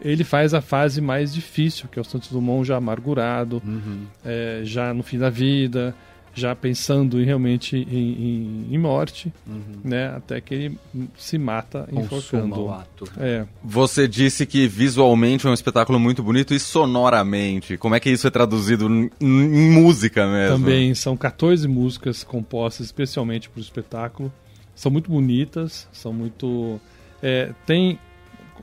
Ele 0.00 0.24
faz 0.24 0.54
a 0.54 0.60
fase 0.60 1.00
mais 1.00 1.32
difícil, 1.32 1.88
que 1.88 1.98
é 1.98 2.02
o 2.02 2.04
Santos 2.04 2.30
Dumont 2.30 2.66
já 2.66 2.76
amargurado, 2.76 3.62
uhum. 3.64 4.06
é, 4.24 4.62
já 4.64 4.92
no 4.92 5.02
fim 5.02 5.18
da 5.18 5.30
vida, 5.30 5.94
já 6.38 6.54
pensando 6.54 7.20
em, 7.20 7.24
realmente 7.24 7.76
em, 7.76 7.82
em, 7.82 8.74
em 8.74 8.78
morte, 8.78 9.32
uhum. 9.46 9.80
né? 9.84 10.14
Até 10.16 10.40
que 10.40 10.54
ele 10.54 10.78
se 11.16 11.36
mata 11.38 11.80
Consuma 11.80 12.02
enforcando. 12.02 12.60
O 12.60 12.72
ato. 12.72 13.10
É. 13.18 13.44
Você 13.62 14.06
disse 14.08 14.46
que 14.46 14.66
visualmente 14.66 15.46
é 15.46 15.50
um 15.50 15.54
espetáculo 15.54 15.98
muito 15.98 16.22
bonito 16.22 16.54
e 16.54 16.60
sonoramente. 16.60 17.76
Como 17.76 17.94
é 17.94 18.00
que 18.00 18.10
isso 18.10 18.26
é 18.26 18.30
traduzido 18.30 18.88
em, 18.88 19.10
em 19.20 19.70
música 19.70 20.26
mesmo? 20.26 20.58
Também 20.58 20.94
são 20.94 21.16
14 21.16 21.66
músicas 21.66 22.24
compostas 22.24 22.86
especialmente 22.86 23.48
para 23.48 23.58
o 23.58 23.62
espetáculo. 23.62 24.32
São 24.74 24.92
muito 24.92 25.10
bonitas, 25.10 25.88
são 25.92 26.12
muito. 26.12 26.80
É, 27.20 27.52
tem 27.66 27.98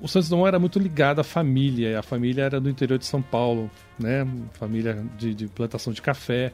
o 0.01 0.07
Santos 0.07 0.29
Dumont 0.29 0.47
era 0.47 0.59
muito 0.59 0.79
ligado 0.79 1.19
à 1.19 1.23
família, 1.23 1.99
a 1.99 2.03
família 2.03 2.43
era 2.43 2.59
do 2.59 2.69
interior 2.69 2.97
de 2.97 3.05
São 3.05 3.21
Paulo, 3.21 3.69
né? 3.97 4.27
Família 4.53 5.03
de, 5.17 5.33
de 5.33 5.47
plantação 5.47 5.93
de 5.93 6.01
café. 6.01 6.51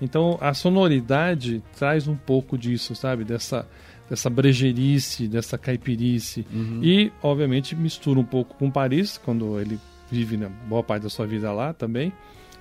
Então 0.00 0.38
a 0.40 0.52
sonoridade 0.54 1.62
traz 1.76 2.08
um 2.08 2.16
pouco 2.16 2.58
disso, 2.58 2.94
sabe? 2.94 3.24
Dessa, 3.24 3.66
dessa 4.08 4.28
brejerice, 4.28 5.28
dessa 5.28 5.56
caipirice. 5.56 6.46
Uhum. 6.52 6.80
E, 6.82 7.12
obviamente, 7.22 7.74
mistura 7.76 8.18
um 8.18 8.24
pouco 8.24 8.56
com 8.56 8.70
Paris, 8.70 9.18
quando 9.22 9.60
ele 9.60 9.78
vive 10.10 10.36
né, 10.36 10.50
boa 10.68 10.82
parte 10.82 11.04
da 11.04 11.10
sua 11.10 11.26
vida 11.26 11.52
lá 11.52 11.72
também. 11.72 12.12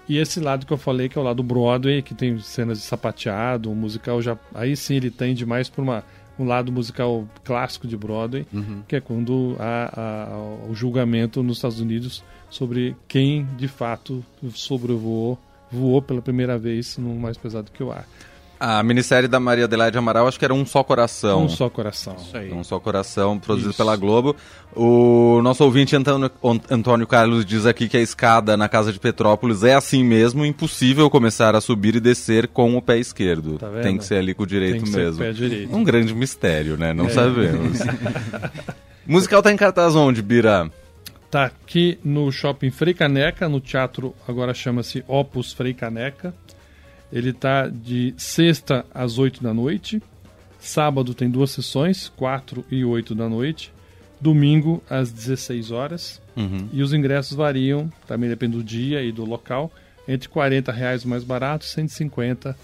E 0.07 0.17
esse 0.17 0.39
lado 0.39 0.65
que 0.65 0.73
eu 0.73 0.77
falei, 0.77 1.07
que 1.07 1.17
é 1.17 1.21
o 1.21 1.23
lado 1.23 1.43
Broadway, 1.43 2.01
que 2.01 2.13
tem 2.13 2.37
cenas 2.39 2.79
de 2.79 2.83
sapateado, 2.83 3.71
um 3.71 3.75
musical 3.75 4.21
já. 4.21 4.37
Aí 4.53 4.75
sim 4.75 4.95
ele 4.95 5.11
tende 5.11 5.45
mais 5.45 5.69
para 5.69 5.81
uma 5.81 6.03
um 6.39 6.45
lado 6.45 6.71
musical 6.71 7.27
clássico 7.43 7.87
de 7.87 7.95
Broadway, 7.95 8.47
uhum. 8.51 8.81
que 8.87 8.95
é 8.95 9.01
quando 9.01 9.55
há, 9.59 9.91
há, 10.27 10.67
o 10.69 10.73
julgamento 10.73 11.43
nos 11.43 11.57
Estados 11.57 11.79
Unidos 11.79 12.23
sobre 12.49 12.95
quem 13.07 13.45
de 13.57 13.67
fato 13.67 14.25
sobrevoou 14.53 15.37
voou 15.71 16.01
pela 16.01 16.21
primeira 16.21 16.57
vez 16.57 16.97
no 16.97 17.15
Mais 17.15 17.37
Pesado 17.37 17.71
que 17.71 17.83
o 17.83 17.91
Ar. 17.91 18.05
A 18.63 18.83
minissérie 18.83 19.27
da 19.27 19.39
Maria 19.39 19.65
Adelaide 19.65 19.97
Amaral, 19.97 20.27
acho 20.27 20.37
que 20.37 20.45
era 20.45 20.53
Um 20.53 20.63
Só 20.67 20.83
Coração. 20.83 21.45
Um 21.45 21.49
Só 21.49 21.67
Coração. 21.67 22.15
Isso 22.19 22.37
aí. 22.37 22.53
Um 22.53 22.63
Só 22.63 22.79
Coração, 22.79 23.39
produzido 23.39 23.71
Isso. 23.71 23.77
pela 23.77 23.95
Globo. 23.95 24.35
O 24.75 25.41
nosso 25.41 25.63
ouvinte 25.63 25.95
Antônio, 25.95 26.29
Antônio 26.69 27.07
Carlos 27.07 27.43
diz 27.43 27.65
aqui 27.65 27.89
que 27.89 27.97
a 27.97 28.01
escada 28.01 28.55
na 28.55 28.69
Casa 28.69 28.93
de 28.93 28.99
Petrópolis 28.99 29.63
é 29.63 29.73
assim 29.73 30.03
mesmo, 30.03 30.45
impossível 30.45 31.09
começar 31.09 31.55
a 31.55 31.61
subir 31.61 31.95
e 31.95 31.99
descer 31.99 32.47
com 32.49 32.77
o 32.77 32.81
pé 32.83 32.99
esquerdo. 32.99 33.57
Tá 33.57 33.67
Tem 33.81 33.97
que 33.97 34.05
ser 34.05 34.17
ali 34.17 34.35
com 34.35 34.43
o 34.43 34.47
direito 34.47 34.83
Tem 34.83 34.83
que 34.83 34.95
mesmo. 34.95 35.15
Ser 35.15 35.23
o 35.23 35.25
pé 35.25 35.31
direito. 35.33 35.75
Um 35.75 35.83
grande 35.83 36.13
mistério, 36.13 36.77
né? 36.77 36.93
Não 36.93 37.07
é. 37.07 37.09
sabemos. 37.09 37.79
Musical 39.07 39.41
tá 39.41 39.51
em 39.51 39.57
cartaz 39.57 39.95
onde, 39.95 40.21
Bira? 40.21 40.69
Tá 41.31 41.45
aqui 41.45 41.97
no 42.03 42.29
Shopping 42.29 42.71
Frei 42.71 42.93
Caneca, 42.93 43.47
no 43.47 43.61
teatro 43.61 44.13
agora 44.27 44.53
chama-se 44.53 45.01
Opus 45.07 45.53
Frei 45.53 45.73
Caneca. 45.73 46.33
Ele 47.09 47.31
tá 47.31 47.69
de 47.69 48.13
sexta 48.17 48.85
às 48.93 49.17
8 49.17 49.41
da 49.41 49.53
noite. 49.53 50.03
Sábado 50.59 51.13
tem 51.13 51.29
duas 51.29 51.51
sessões, 51.51 52.09
4 52.17 52.65
e 52.69 52.83
8 52.83 53.15
da 53.15 53.29
noite. 53.29 53.71
Domingo 54.19 54.83
às 54.89 55.09
16 55.09 55.71
horas. 55.71 56.21
Uhum. 56.35 56.67
E 56.73 56.83
os 56.83 56.91
ingressos 56.91 57.37
variam, 57.37 57.89
também 58.05 58.29
depende 58.29 58.57
do 58.57 58.63
dia 58.63 59.01
e 59.01 59.09
do 59.09 59.23
local, 59.23 59.71
entre 60.05 60.27
40 60.27 60.69
reais 60.69 61.05
mais 61.05 61.23
barato, 61.23 61.63
150 61.63 62.57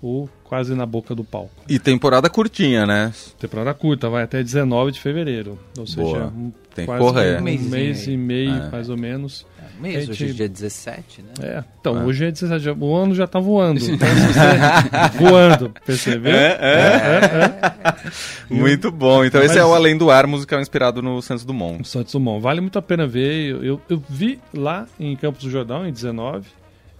ou 0.00 0.28
quase 0.44 0.74
na 0.74 0.86
boca 0.86 1.14
do 1.14 1.24
palco. 1.24 1.50
E 1.68 1.78
temporada 1.78 2.30
curtinha, 2.30 2.86
né? 2.86 3.12
Temporada 3.38 3.74
curta, 3.74 4.08
vai 4.08 4.22
até 4.22 4.42
19 4.42 4.92
de 4.92 5.00
fevereiro. 5.00 5.58
Ou 5.78 5.86
seja, 5.86 6.00
Boa. 6.02 6.26
um, 6.28 6.52
Tem 6.74 6.84
que 6.84 6.86
quase 6.86 7.02
correr. 7.04 7.36
um 7.36 7.40
Um 7.40 7.68
mês 7.68 8.06
e 8.06 8.16
meio, 8.16 8.54
É. 8.54 8.70
mais 8.70 8.88
ou 8.88 8.96
menos. 8.96 9.44
É, 9.60 9.82
mês, 9.82 10.08
A 10.08 10.12
hoje 10.12 10.24
é 10.24 10.26
gente- 10.28 10.36
dia 10.36 10.48
17, 10.48 11.22
né? 11.22 11.28
É, 11.42 11.64
então, 11.80 12.00
É. 12.00 12.04
hoje 12.04 12.24
é 12.24 12.30
17, 12.30 12.64
já- 12.64 12.72
o 12.72 12.94
ano 12.94 13.14
já 13.14 13.26
tá 13.26 13.38
voando. 13.40 13.80
Então, 13.84 14.08
você- 14.08 14.08
voando, 15.18 15.74
percebeu? 15.84 16.32
Muito 18.50 18.90
bom. 18.90 19.24
Então 19.24 19.40
esse 19.40 19.48
Mas- 19.54 19.58
é 19.58 19.64
o 19.64 19.74
Além 19.74 19.96
do 19.96 20.10
Ar, 20.10 20.26
musical 20.26 20.60
inspirado 20.60 21.02
no 21.02 21.20
Santos 21.22 21.44
Dumont. 21.44 21.82
O 21.82 21.84
Santos 21.84 22.12
Dumont. 22.12 22.42
Vale 22.42 22.60
muito 22.60 22.78
a 22.78 22.82
pena 22.82 23.06
ver. 23.06 23.50
Eu, 23.50 23.64
eu, 23.64 23.80
eu 23.90 24.02
vi 24.08 24.38
lá 24.54 24.86
em 24.98 25.14
Campos 25.16 25.42
do 25.44 25.50
Jordão, 25.50 25.86
em 25.86 25.92
19. 25.92 26.46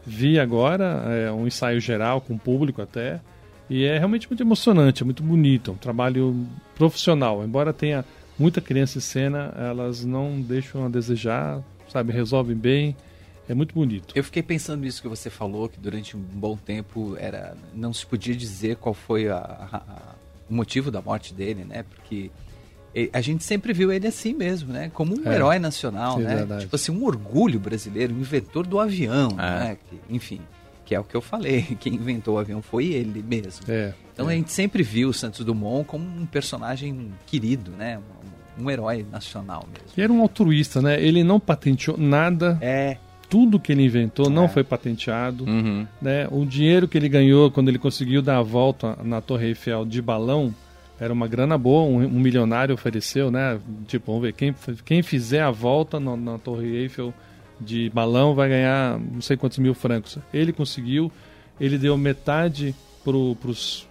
Vi 0.08 0.38
agora 0.40 1.02
é, 1.06 1.30
um 1.30 1.46
ensaio 1.46 1.80
geral 1.80 2.20
com 2.20 2.34
o 2.34 2.38
público 2.38 2.80
até. 2.80 3.20
E 3.68 3.84
é 3.84 3.98
realmente 3.98 4.26
muito 4.28 4.42
emocionante, 4.42 5.02
é 5.02 5.04
muito 5.04 5.22
bonito. 5.22 5.70
É 5.70 5.74
um 5.74 5.76
trabalho 5.76 6.46
profissional. 6.74 7.44
Embora 7.44 7.72
tenha 7.72 8.02
muita 8.38 8.60
criança 8.62 8.96
em 8.96 9.00
cena, 9.02 9.52
elas 9.58 10.04
não 10.04 10.40
deixam 10.40 10.86
a 10.86 10.88
desejar, 10.88 11.62
sabe? 11.88 12.10
Resolvem 12.12 12.56
bem. 12.56 12.96
É 13.46 13.52
muito 13.54 13.74
bonito. 13.74 14.14
Eu 14.14 14.24
fiquei 14.24 14.42
pensando 14.42 14.80
nisso 14.82 15.02
que 15.02 15.08
você 15.08 15.28
falou, 15.28 15.68
que 15.68 15.78
durante 15.78 16.16
um 16.16 16.20
bom 16.20 16.56
tempo 16.56 17.14
era 17.18 17.54
não 17.74 17.92
se 17.92 18.06
podia 18.06 18.34
dizer 18.34 18.76
qual 18.76 18.94
foi 18.94 19.28
a- 19.28 19.36
a- 19.36 19.76
a- 19.76 20.14
o 20.48 20.54
motivo 20.54 20.90
da 20.90 21.00
morte 21.02 21.34
dele, 21.34 21.64
né? 21.64 21.82
Porque 21.82 22.30
a 23.12 23.20
gente 23.20 23.44
sempre 23.44 23.72
viu 23.72 23.92
ele 23.92 24.06
assim 24.06 24.34
mesmo, 24.34 24.72
né? 24.72 24.90
Como 24.94 25.14
um 25.14 25.28
É. 25.30 25.34
herói 25.34 25.58
nacional, 25.58 26.18
É 26.20 26.24
né? 26.24 26.34
verdade. 26.36 26.60
Tipo 26.62 26.76
assim, 26.76 26.92
um 26.92 27.04
orgulho 27.04 27.58
brasileiro, 27.60 28.14
um 28.14 28.18
inventor 28.20 28.66
do 28.66 28.78
avião, 28.80 29.30
É. 29.32 29.34
né? 29.60 29.76
Que, 29.88 30.14
enfim, 30.14 30.40
que 30.84 30.94
é 30.94 31.00
o 31.00 31.04
que 31.04 31.14
eu 31.14 31.20
falei, 31.20 31.62
quem 31.80 31.94
inventou 31.94 32.36
o 32.36 32.38
avião 32.38 32.62
foi 32.62 32.86
ele 32.86 33.22
mesmo. 33.22 33.64
É. 33.68 33.92
Então 34.12 34.28
é. 34.28 34.32
a 34.32 34.36
gente 34.36 34.50
sempre 34.52 34.82
viu 34.82 35.10
o 35.10 35.14
Santos 35.14 35.44
Dumont 35.44 35.84
como 35.86 36.04
um 36.04 36.26
personagem 36.26 37.12
querido, 37.26 37.70
né? 37.78 37.98
Um, 38.58 38.64
um 38.64 38.70
herói 38.70 39.06
nacional 39.12 39.64
mesmo. 39.72 39.86
E 39.96 40.02
era 40.02 40.12
um 40.12 40.20
altruísta, 40.20 40.82
né? 40.82 41.00
Ele 41.00 41.22
não 41.22 41.38
patenteou 41.38 41.96
nada. 41.96 42.58
É, 42.60 42.96
Tudo 43.30 43.60
que 43.60 43.70
ele 43.70 43.84
inventou 43.84 44.30
não 44.30 44.44
É. 44.44 44.48
foi 44.48 44.64
patenteado. 44.64 45.44
Uhum. 45.44 45.86
né? 46.00 46.26
O 46.30 46.46
dinheiro 46.46 46.88
que 46.88 46.96
ele 46.96 47.10
ganhou 47.10 47.50
quando 47.50 47.68
ele 47.68 47.78
conseguiu 47.78 48.22
dar 48.22 48.38
a 48.38 48.42
volta 48.42 48.96
na 49.04 49.20
Torre 49.20 49.48
Eiffel 49.48 49.84
de 49.84 50.00
balão 50.00 50.54
era 51.00 51.12
uma 51.12 51.26
grana 51.28 51.56
boa, 51.56 51.82
um, 51.84 52.04
um 52.04 52.20
milionário 52.20 52.74
ofereceu, 52.74 53.30
né? 53.30 53.58
Tipo, 53.86 54.06
vamos 54.12 54.22
ver, 54.22 54.32
quem, 54.32 54.54
quem 54.84 55.02
fizer 55.02 55.42
a 55.42 55.50
volta 55.50 55.98
no- 56.00 56.16
na 56.16 56.38
Torre 56.38 56.66
Eiffel 56.76 57.14
de 57.60 57.90
balão 57.90 58.34
vai 58.34 58.48
ganhar 58.48 58.98
não 58.98 59.20
sei 59.20 59.36
quantos 59.36 59.58
mil 59.58 59.74
francos. 59.74 60.18
Ele 60.32 60.52
conseguiu, 60.52 61.10
ele 61.60 61.78
deu 61.78 61.96
metade 61.96 62.74
para 63.04 63.16
os 63.16 63.87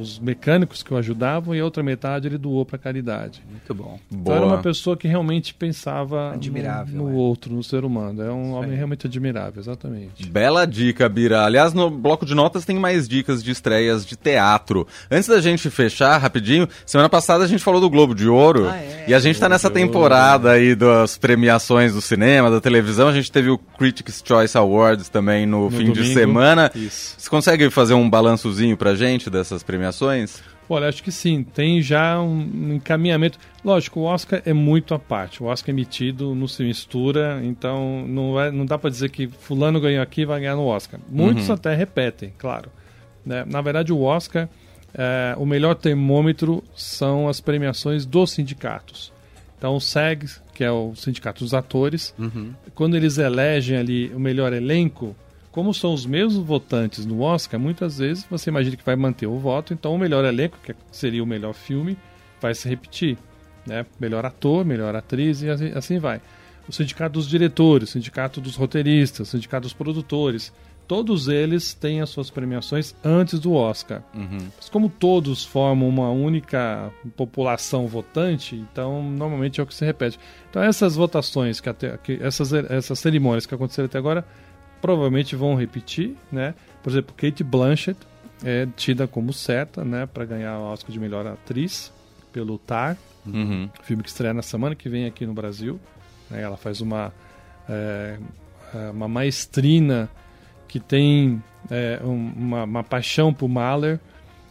os 0.00 0.18
mecânicos 0.18 0.82
que 0.82 0.92
o 0.92 0.96
ajudavam 0.96 1.54
e 1.54 1.60
a 1.60 1.64
outra 1.64 1.82
metade 1.82 2.28
ele 2.28 2.38
doou 2.38 2.64
para 2.64 2.78
caridade. 2.78 3.42
muito 3.50 3.74
bom. 3.74 3.98
Então 4.10 4.32
era 4.34 4.42
uma 4.44 4.50
Boa. 4.52 4.62
pessoa 4.62 4.96
que 4.96 5.08
realmente 5.08 5.52
pensava 5.54 6.32
Admirável, 6.32 6.96
no, 6.96 7.04
no 7.08 7.10
é. 7.10 7.14
outro, 7.14 7.54
no 7.54 7.62
ser 7.62 7.84
humano. 7.84 8.22
É 8.22 8.30
um 8.30 8.44
Isso 8.46 8.52
homem 8.54 8.74
realmente 8.76 9.06
admirável, 9.06 9.60
exatamente. 9.60 10.26
Bela 10.28 10.66
dica, 10.66 11.08
Bira. 11.08 11.44
Aliás, 11.44 11.72
no 11.74 11.90
bloco 11.90 12.24
de 12.24 12.34
notas 12.34 12.64
tem 12.64 12.78
mais 12.78 13.08
dicas 13.08 13.42
de 13.42 13.50
estreias 13.50 14.04
de 14.06 14.16
teatro. 14.16 14.86
Antes 15.10 15.28
da 15.28 15.40
gente 15.40 15.68
fechar, 15.70 16.16
rapidinho, 16.18 16.68
semana 16.86 17.08
passada 17.08 17.44
a 17.44 17.46
gente 17.46 17.62
falou 17.62 17.80
do 17.80 17.90
Globo 17.90 18.14
de 18.14 18.28
Ouro. 18.28 18.68
Ah, 18.68 18.76
é. 18.76 19.04
E 19.08 19.14
a 19.14 19.18
gente 19.18 19.36
tá 19.38 19.46
Globo 19.46 19.54
nessa 19.54 19.68
de 19.68 19.74
temporada 19.74 20.50
aí 20.52 20.74
das 20.74 21.16
premiações 21.18 21.94
do 21.94 22.00
cinema, 22.00 22.50
da 22.50 22.60
televisão. 22.60 23.08
A 23.08 23.12
gente 23.12 23.30
teve 23.30 23.50
o 23.50 23.58
Critics' 23.58 24.22
Choice 24.24 24.56
Awards 24.56 25.08
também 25.08 25.46
no, 25.46 25.64
No 25.64 25.70
fim 25.70 25.92
de 25.92 26.00
domingo. 26.00 26.14
semana. 26.14 26.70
Isso. 26.74 27.14
Você 27.18 27.28
consegue 27.30 27.70
fazer 27.70 27.94
um 27.94 28.08
balançozinho 28.08 28.76
pra 28.76 28.94
gente 28.94 29.28
dessas 29.40 29.62
premiações? 29.62 30.42
Olha, 30.68 30.88
acho 30.88 31.02
que 31.02 31.10
sim. 31.10 31.42
Tem 31.42 31.82
já 31.82 32.20
um 32.20 32.74
encaminhamento. 32.74 33.38
Lógico, 33.64 34.00
o 34.00 34.02
Oscar 34.04 34.40
é 34.46 34.52
muito 34.52 34.94
à 34.94 34.98
parte. 34.98 35.42
O 35.42 35.46
Oscar 35.46 35.70
é 35.70 35.72
emitido, 35.72 36.32
não 36.34 36.46
se 36.46 36.62
mistura, 36.62 37.40
então 37.42 38.06
não, 38.06 38.40
é, 38.40 38.50
não 38.52 38.64
dá 38.64 38.78
para 38.78 38.88
dizer 38.90 39.10
que 39.10 39.26
fulano 39.26 39.80
ganhou 39.80 40.02
aqui 40.02 40.20
e 40.20 40.24
vai 40.24 40.38
ganhar 40.40 40.54
no 40.54 40.66
Oscar. 40.66 41.00
Muitos 41.08 41.48
Uhum. 41.48 41.54
até 41.54 41.74
repetem, 41.74 42.32
claro. 42.38 42.70
Né? 43.26 43.44
Na 43.48 43.60
verdade, 43.60 43.92
o 43.92 44.02
Oscar, 44.02 44.48
é, 44.94 45.34
o 45.36 45.44
melhor 45.44 45.74
termômetro 45.74 46.62
são 46.76 47.28
as 47.28 47.40
premiações 47.40 48.06
dos 48.06 48.30
sindicatos. 48.30 49.12
Então, 49.58 49.74
o 49.76 49.80
SEG, 49.80 50.26
que 50.54 50.64
é 50.64 50.70
o 50.70 50.94
Sindicato 50.94 51.44
dos 51.44 51.52
Atores, 51.52 52.14
quando 52.74 52.96
eles 52.96 53.18
elegem 53.18 53.76
ali 53.76 54.08
o 54.14 54.18
melhor 54.20 54.52
elenco, 54.54 55.14
como 55.52 55.74
são 55.74 55.92
os 55.92 56.06
mesmos 56.06 56.44
votantes 56.44 57.04
no 57.04 57.22
Oscar, 57.22 57.58
muitas 57.58 57.98
vezes 57.98 58.24
você 58.30 58.50
imagina 58.50 58.76
que 58.76 58.84
vai 58.84 58.96
manter 58.96 59.26
o 59.26 59.38
voto, 59.38 59.72
então 59.72 59.94
o 59.94 59.98
melhor 59.98 60.24
elenco, 60.24 60.58
que 60.62 60.74
seria 60.92 61.22
o 61.22 61.26
melhor 61.26 61.54
filme, 61.54 61.96
vai 62.40 62.54
se 62.54 62.68
repetir. 62.68 63.18
Né? 63.66 63.84
Melhor 63.98 64.24
ator, 64.24 64.64
melhor 64.64 64.94
atriz 64.94 65.42
e 65.42 65.50
assim, 65.50 65.72
assim 65.74 65.98
vai. 65.98 66.20
O 66.68 66.72
sindicato 66.72 67.14
dos 67.14 67.28
diretores, 67.28 67.88
o 67.88 67.92
sindicato 67.92 68.40
dos 68.40 68.54
roteiristas, 68.54 69.28
o 69.28 69.30
sindicato 69.30 69.62
dos 69.62 69.72
produtores, 69.72 70.52
todos 70.86 71.28
eles 71.28 71.74
têm 71.74 72.00
as 72.00 72.10
suas 72.10 72.30
premiações 72.30 72.94
antes 73.04 73.38
do 73.38 73.52
Oscar. 73.52 74.02
Mas 74.56 74.68
como 74.68 74.88
todos 74.88 75.44
formam 75.44 75.88
uma 75.88 76.10
única 76.10 76.92
população 77.16 77.86
votante, 77.86 78.56
então 78.56 79.02
normalmente 79.02 79.60
é 79.60 79.62
o 79.62 79.66
que 79.66 79.74
se 79.74 79.84
repete. 79.84 80.18
Então 80.48 80.62
essas 80.62 80.96
votações, 80.96 81.60
que 81.60 81.68
até, 81.68 81.96
que 81.98 82.18
essas, 82.22 82.52
essas 82.52 82.98
cerimônias 82.98 83.46
que 83.46 83.54
aconteceram 83.54 83.86
até 83.86 83.98
agora, 83.98 84.24
provavelmente 84.80 85.34
vão 85.36 85.54
repetir, 85.54 86.16
né? 86.32 86.54
Por 86.82 86.90
exemplo, 86.90 87.14
Kate 87.16 87.42
Blanchett 87.44 87.98
é 88.44 88.66
tida 88.76 89.06
como 89.06 89.32
certa, 89.32 89.84
né, 89.84 90.06
para 90.06 90.24
ganhar 90.24 90.58
o 90.58 90.62
Oscar 90.72 90.90
de 90.90 90.98
melhor 90.98 91.26
atriz 91.26 91.92
pelo 92.32 92.56
Tar, 92.58 92.96
Uhum. 93.26 93.68
filme 93.82 94.02
que 94.02 94.08
estreia 94.08 94.32
na 94.32 94.40
semana 94.40 94.74
que 94.74 94.88
vem 94.88 95.04
aqui 95.04 95.26
no 95.26 95.34
Brasil. 95.34 95.78
né? 96.30 96.40
Ela 96.40 96.56
faz 96.56 96.80
uma 96.80 97.12
é, 97.68 98.18
uma 98.94 99.06
maestrina 99.08 100.08
que 100.68 100.80
tem 100.80 101.42
é, 101.70 102.00
um- 102.02 102.32
uma, 102.36 102.64
uma 102.64 102.82
paixão 102.84 103.34
por 103.34 103.48
Mahler 103.48 104.00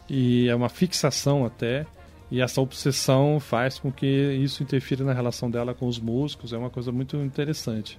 e 0.08 0.48
é 0.48 0.54
uma 0.54 0.68
fixação 0.68 1.44
até. 1.44 1.84
E 2.30 2.40
essa 2.40 2.60
obsessão 2.60 3.40
faz 3.40 3.78
com 3.80 3.90
que 3.90 4.06
isso 4.06 4.62
interfira 4.62 5.04
na 5.04 5.12
relação 5.12 5.50
dela 5.50 5.74
com 5.74 5.88
os 5.88 5.98
músicos. 5.98 6.52
É 6.52 6.56
uma 6.58 6.70
coisa 6.70 6.92
muito 6.92 7.16
interessante. 7.16 7.98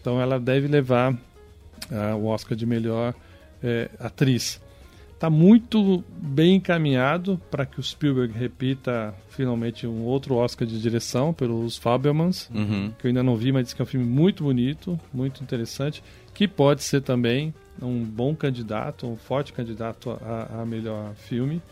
Então 0.00 0.20
ela 0.20 0.38
deve 0.38 0.68
levar 0.68 1.16
ah, 1.90 2.14
o 2.16 2.26
Oscar 2.26 2.56
de 2.56 2.66
melhor 2.66 3.14
eh, 3.62 3.88
atriz. 3.98 4.60
Está 5.14 5.30
muito 5.30 6.02
bem 6.20 6.56
encaminhado 6.56 7.40
para 7.48 7.64
que 7.64 7.78
o 7.78 7.82
Spielberg 7.82 8.36
repita 8.36 9.14
finalmente 9.28 9.86
um 9.86 10.02
outro 10.02 10.34
Oscar 10.34 10.66
de 10.66 10.80
direção 10.80 11.32
pelos 11.32 11.76
Fabelmans, 11.76 12.50
Uhum. 12.52 12.92
que 12.98 13.06
eu 13.06 13.08
ainda 13.08 13.22
não 13.22 13.36
vi, 13.36 13.52
mas 13.52 13.66
diz 13.66 13.72
que 13.72 13.80
é 13.80 13.84
um 13.84 13.86
filme 13.86 14.04
muito 14.04 14.42
bonito, 14.42 14.98
muito 15.14 15.40
interessante, 15.40 16.02
que 16.34 16.48
pode 16.48 16.82
ser 16.82 17.02
também 17.02 17.54
um 17.80 18.02
bom 18.02 18.34
candidato, 18.34 19.06
um 19.06 19.16
forte 19.16 19.52
candidato 19.52 20.10
a, 20.10 20.62
a 20.62 20.66
melhor 20.66 21.14
filme. 21.14 21.62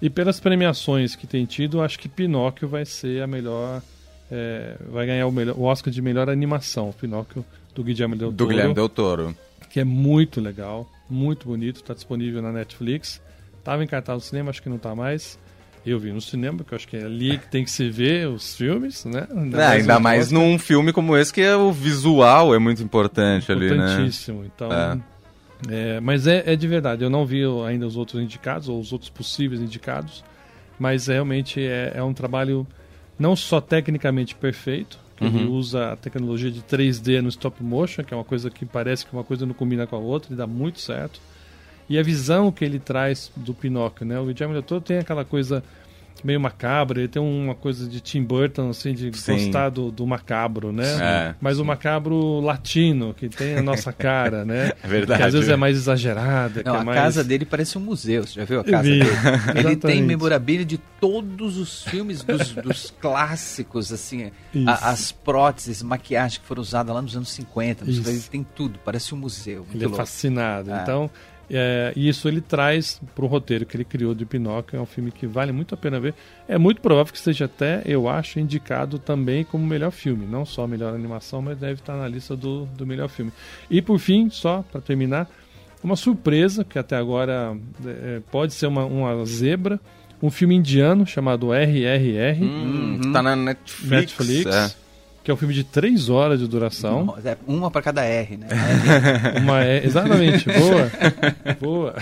E 0.00 0.08
pelas 0.08 0.40
premiações 0.40 1.14
que 1.14 1.26
tem 1.26 1.44
tido, 1.44 1.82
acho 1.82 1.98
que 1.98 2.08
Pinóquio 2.08 2.66
vai 2.68 2.86
ser 2.86 3.22
a 3.22 3.26
melhor. 3.26 3.82
Eh, 4.30 4.76
vai 4.90 5.06
ganhar 5.06 5.26
o, 5.26 5.32
melhor, 5.32 5.56
o 5.58 5.62
Oscar 5.62 5.92
de 5.92 6.00
melhor 6.02 6.28
animação. 6.28 6.92
Pinóquio 6.98 7.44
do 7.74 7.82
Guilherme 7.84 8.16
Del 8.16 8.30
Do 8.30 8.36
Toro 8.36 8.50
Guilherme 8.50 8.74
Del 8.74 8.88
Toro. 8.88 9.36
que 9.70 9.80
é 9.80 9.84
muito 9.84 10.40
legal, 10.40 10.88
muito 11.08 11.46
bonito, 11.46 11.76
está 11.76 11.94
disponível 11.94 12.42
na 12.42 12.52
Netflix. 12.52 13.20
Tava 13.64 13.84
em 13.84 13.86
cartaz 13.86 14.16
no 14.16 14.20
cinema, 14.22 14.50
acho 14.50 14.62
que 14.62 14.68
não 14.68 14.78
tá 14.78 14.94
mais. 14.94 15.38
Eu 15.86 15.98
vi 15.98 16.12
no 16.12 16.20
cinema, 16.20 16.58
porque 16.58 16.74
eu 16.74 16.76
acho 16.76 16.88
que 16.88 16.96
é 16.96 17.04
ali 17.04 17.38
que 17.38 17.48
tem 17.48 17.64
que 17.64 17.70
se 17.70 17.88
ver 17.88 18.28
os 18.28 18.56
filmes, 18.56 19.04
né? 19.04 19.26
É, 19.56 19.66
ainda 19.66 19.96
os 19.96 20.02
mais 20.02 20.26
Oscar. 20.26 20.38
num 20.40 20.58
filme 20.58 20.92
como 20.92 21.16
esse 21.16 21.32
que 21.32 21.40
é 21.40 21.56
o 21.56 21.72
visual 21.72 22.54
é 22.54 22.58
muito 22.58 22.82
importante 22.82 23.50
ali, 23.52 23.70
né? 23.70 23.74
Importantíssimo. 23.76 24.44
Então, 24.44 24.68
É. 24.72 24.98
é, 25.70 26.00
mas 26.00 26.26
é, 26.26 26.42
é 26.46 26.56
de 26.56 26.66
verdade. 26.66 27.02
Eu 27.04 27.08
não 27.10 27.24
vi 27.24 27.42
ainda 27.66 27.86
os 27.86 27.96
outros 27.96 28.20
indicados, 28.22 28.68
ou 28.68 28.78
os 28.80 28.92
outros 28.92 29.08
possíveis 29.10 29.60
indicados, 29.62 30.22
mas 30.78 31.06
realmente 31.06 31.60
é, 31.62 31.92
é 31.94 32.02
um 32.02 32.12
trabalho 32.12 32.66
não 33.18 33.34
só 33.34 33.60
tecnicamente 33.60 34.34
perfeito, 34.34 34.98
que 35.16 35.24
ele 35.24 35.44
Uhum. 35.44 35.50
usa 35.52 35.92
a 35.92 35.96
tecnologia 35.96 36.50
de 36.50 36.62
3D 36.62 37.20
no 37.20 37.28
stop 37.28 37.62
motion, 37.62 38.04
que 38.04 38.14
é 38.14 38.16
uma 38.16 38.24
coisa 38.24 38.48
que 38.50 38.64
parece 38.64 39.04
que 39.04 39.12
uma 39.12 39.24
coisa 39.24 39.44
não 39.44 39.52
combina 39.54 39.86
com 39.86 39.96
a 39.96 39.98
outra, 39.98 40.32
e 40.32 40.36
dá 40.36 40.46
muito 40.46 40.80
certo. 40.80 41.20
E 41.88 41.98
a 41.98 42.02
visão 42.02 42.52
que 42.52 42.64
ele 42.64 42.78
traz 42.78 43.32
do 43.34 43.52
Pinóquio, 43.52 44.06
né? 44.06 44.18
O 44.20 44.26
Guillermo 44.26 44.52
del 44.54 44.62
Toro 44.62 44.80
tem 44.80 44.98
aquela 44.98 45.24
coisa 45.24 45.64
meio 46.24 46.40
macabro, 46.40 47.00
ele 47.00 47.08
tem 47.08 47.20
uma 47.22 47.54
coisa 47.54 47.88
de 47.88 48.00
Tim 48.00 48.22
Burton, 48.22 48.70
assim, 48.70 48.92
de 48.94 49.16
Sim. 49.16 49.32
gostar 49.32 49.68
do, 49.70 49.90
do 49.90 50.06
macabro, 50.06 50.72
né? 50.72 50.84
É, 51.00 51.34
Mas 51.40 51.58
o 51.58 51.64
macabro 51.64 52.40
latino, 52.40 53.14
que 53.14 53.28
tem 53.28 53.56
a 53.56 53.62
nossa 53.62 53.92
cara, 53.92 54.44
né? 54.44 54.72
É 54.82 54.86
verdade. 54.88 55.20
Que 55.20 55.26
às 55.28 55.32
vezes 55.34 55.48
é 55.48 55.56
mais 55.56 55.76
exagerada, 55.76 56.62
que 56.62 56.68
Não, 56.68 56.76
é 56.76 56.80
a 56.80 56.84
mais... 56.84 56.98
casa 56.98 57.24
dele 57.24 57.44
parece 57.44 57.76
um 57.78 57.80
museu, 57.80 58.26
você 58.26 58.34
já 58.40 58.44
viu 58.44 58.60
a 58.60 58.64
casa 58.64 58.82
vi, 58.82 58.98
dele? 59.00 59.10
Ele 59.56 59.76
tem 59.76 60.02
memorabilia 60.02 60.64
de 60.64 60.78
todos 61.00 61.56
os 61.56 61.82
filmes 61.84 62.22
dos, 62.22 62.52
dos 62.62 62.92
clássicos, 63.00 63.92
assim, 63.92 64.30
Isso. 64.54 64.68
a- 64.68 64.90
as 64.90 65.12
próteses, 65.12 65.82
maquiagem 65.82 66.40
que 66.40 66.46
foram 66.46 66.62
usadas 66.62 66.94
lá 66.94 67.02
nos 67.02 67.16
anos 67.16 67.30
50, 67.30 67.84
nos- 67.84 68.06
ele 68.06 68.20
tem 68.20 68.46
tudo, 68.54 68.78
parece 68.84 69.14
um 69.14 69.18
museu. 69.18 69.58
muito 69.58 69.74
Ele 69.76 69.84
é 69.84 69.86
louco. 69.86 69.96
fascinado. 70.02 70.70
É. 70.70 70.80
É, 71.50 71.92
isso 71.96 72.28
ele 72.28 72.40
traz 72.40 73.00
para 73.14 73.24
o 73.24 73.28
roteiro 73.28 73.64
que 73.64 73.76
ele 73.76 73.84
criou 73.84 74.14
de 74.14 74.26
Pinóquio. 74.26 74.76
É 74.76 74.80
um 74.80 74.86
filme 74.86 75.10
que 75.10 75.26
vale 75.26 75.50
muito 75.52 75.74
a 75.74 75.78
pena 75.78 75.98
ver. 75.98 76.14
É 76.46 76.58
muito 76.58 76.80
provável 76.80 77.12
que 77.12 77.18
seja 77.18 77.46
até, 77.46 77.82
eu 77.86 78.08
acho, 78.08 78.38
indicado 78.38 78.98
também 78.98 79.44
como 79.44 79.66
melhor 79.66 79.90
filme. 79.90 80.26
Não 80.26 80.44
só 80.44 80.66
melhor 80.66 80.94
animação, 80.94 81.40
mas 81.40 81.58
deve 81.58 81.74
estar 81.74 81.96
na 81.96 82.06
lista 82.06 82.36
do, 82.36 82.66
do 82.66 82.86
melhor 82.86 83.08
filme. 83.08 83.32
E 83.70 83.80
por 83.80 83.98
fim, 83.98 84.28
só 84.30 84.62
para 84.70 84.80
terminar, 84.80 85.28
uma 85.82 85.96
surpresa 85.96 86.64
que 86.64 86.78
até 86.78 86.96
agora 86.96 87.56
é, 87.86 88.20
pode 88.30 88.52
ser 88.52 88.66
uma, 88.66 88.84
uma 88.84 89.24
zebra. 89.24 89.80
Um 90.20 90.30
filme 90.30 90.56
indiano 90.56 91.06
chamado 91.06 91.52
RRR, 91.54 92.42
Hum, 92.42 93.00
tá 93.12 93.22
na 93.22 93.36
Netflix. 93.36 93.88
Netflix, 93.88 94.46
é. 94.46 94.87
Que 95.28 95.30
é 95.30 95.34
um 95.34 95.36
filme 95.36 95.52
de 95.52 95.62
três 95.62 96.08
horas 96.08 96.40
de 96.40 96.48
duração. 96.48 97.14
É 97.22 97.36
Uma 97.46 97.70
para 97.70 97.82
cada 97.82 98.02
R, 98.02 98.38
né? 98.38 98.46
Uma 99.42 99.62
é, 99.62 99.84
exatamente, 99.84 100.46
boa. 100.50 100.90
boa. 101.60 101.94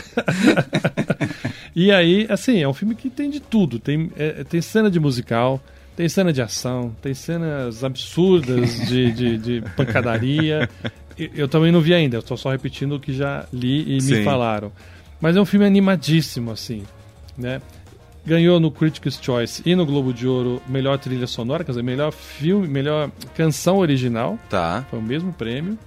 e 1.74 1.90
aí, 1.90 2.24
assim, 2.30 2.62
é 2.62 2.68
um 2.68 2.72
filme 2.72 2.94
que 2.94 3.10
tem 3.10 3.28
de 3.28 3.40
tudo. 3.40 3.80
Tem, 3.80 4.12
é, 4.16 4.44
tem 4.44 4.60
cena 4.62 4.88
de 4.88 5.00
musical, 5.00 5.60
tem 5.96 6.08
cena 6.08 6.32
de 6.32 6.40
ação, 6.40 6.94
tem 7.02 7.14
cenas 7.14 7.82
absurdas 7.82 8.78
de, 8.86 9.10
de, 9.10 9.38
de 9.38 9.60
pancadaria. 9.76 10.70
E- 11.18 11.32
Eu 11.34 11.48
também 11.48 11.72
não 11.72 11.80
vi 11.80 11.94
ainda, 11.94 12.14
eu 12.14 12.20
estou 12.20 12.36
só 12.36 12.52
repetindo 12.52 12.94
o 12.94 13.00
que 13.00 13.12
já 13.12 13.44
li 13.52 13.96
e 13.96 14.00
Sim. 14.00 14.18
me 14.18 14.22
falaram. 14.24 14.70
Mas 15.20 15.36
é 15.36 15.40
um 15.40 15.44
filme 15.44 15.66
animadíssimo, 15.66 16.52
assim, 16.52 16.84
né? 17.36 17.60
Ganhou 18.26 18.58
no 18.58 18.70
Critics' 18.70 19.18
Choice 19.22 19.62
e 19.64 19.74
no 19.76 19.86
Globo 19.86 20.12
de 20.12 20.26
Ouro 20.26 20.60
melhor 20.68 20.98
trilha 20.98 21.26
sonora, 21.26 21.62
quer 21.62 21.70
dizer, 21.72 21.82
melhor 21.82 22.10
filme, 22.12 22.66
melhor 22.66 23.10
canção 23.36 23.78
original 23.78 24.38
Tá. 24.50 24.84
foi 24.90 24.98
o 24.98 25.02
mesmo 25.02 25.32
prêmio. 25.32 25.78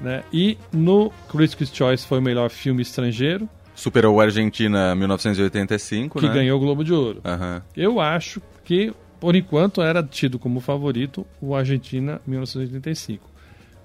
Né? 0.00 0.22
E 0.32 0.56
no 0.72 1.10
Critics' 1.28 1.70
Choice 1.74 2.06
foi 2.06 2.18
o 2.20 2.22
melhor 2.22 2.48
filme 2.48 2.80
estrangeiro, 2.82 3.48
Superou 3.74 4.16
o 4.16 4.20
Argentina 4.20 4.94
1985, 4.94 6.18
que 6.20 6.26
né? 6.28 6.34
ganhou 6.34 6.58
o 6.58 6.60
Globo 6.60 6.84
de 6.84 6.92
Ouro. 6.92 7.20
Aham. 7.24 7.62
Eu 7.74 7.98
acho 7.98 8.42
que, 8.62 8.92
por 9.18 9.34
enquanto, 9.34 9.80
era 9.80 10.02
tido 10.02 10.38
como 10.38 10.60
favorito 10.60 11.26
o 11.40 11.54
Argentina 11.54 12.20
1985. 12.26 13.26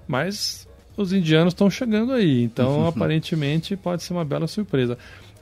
Mas 0.06 0.68
os 0.98 1.14
indianos 1.14 1.52
estão 1.54 1.70
chegando 1.70 2.12
aí, 2.12 2.42
então 2.42 2.86
aparentemente 2.88 3.74
pode 3.74 4.02
ser 4.02 4.12
uma 4.12 4.24
bela 4.24 4.46
surpresa. 4.46 4.98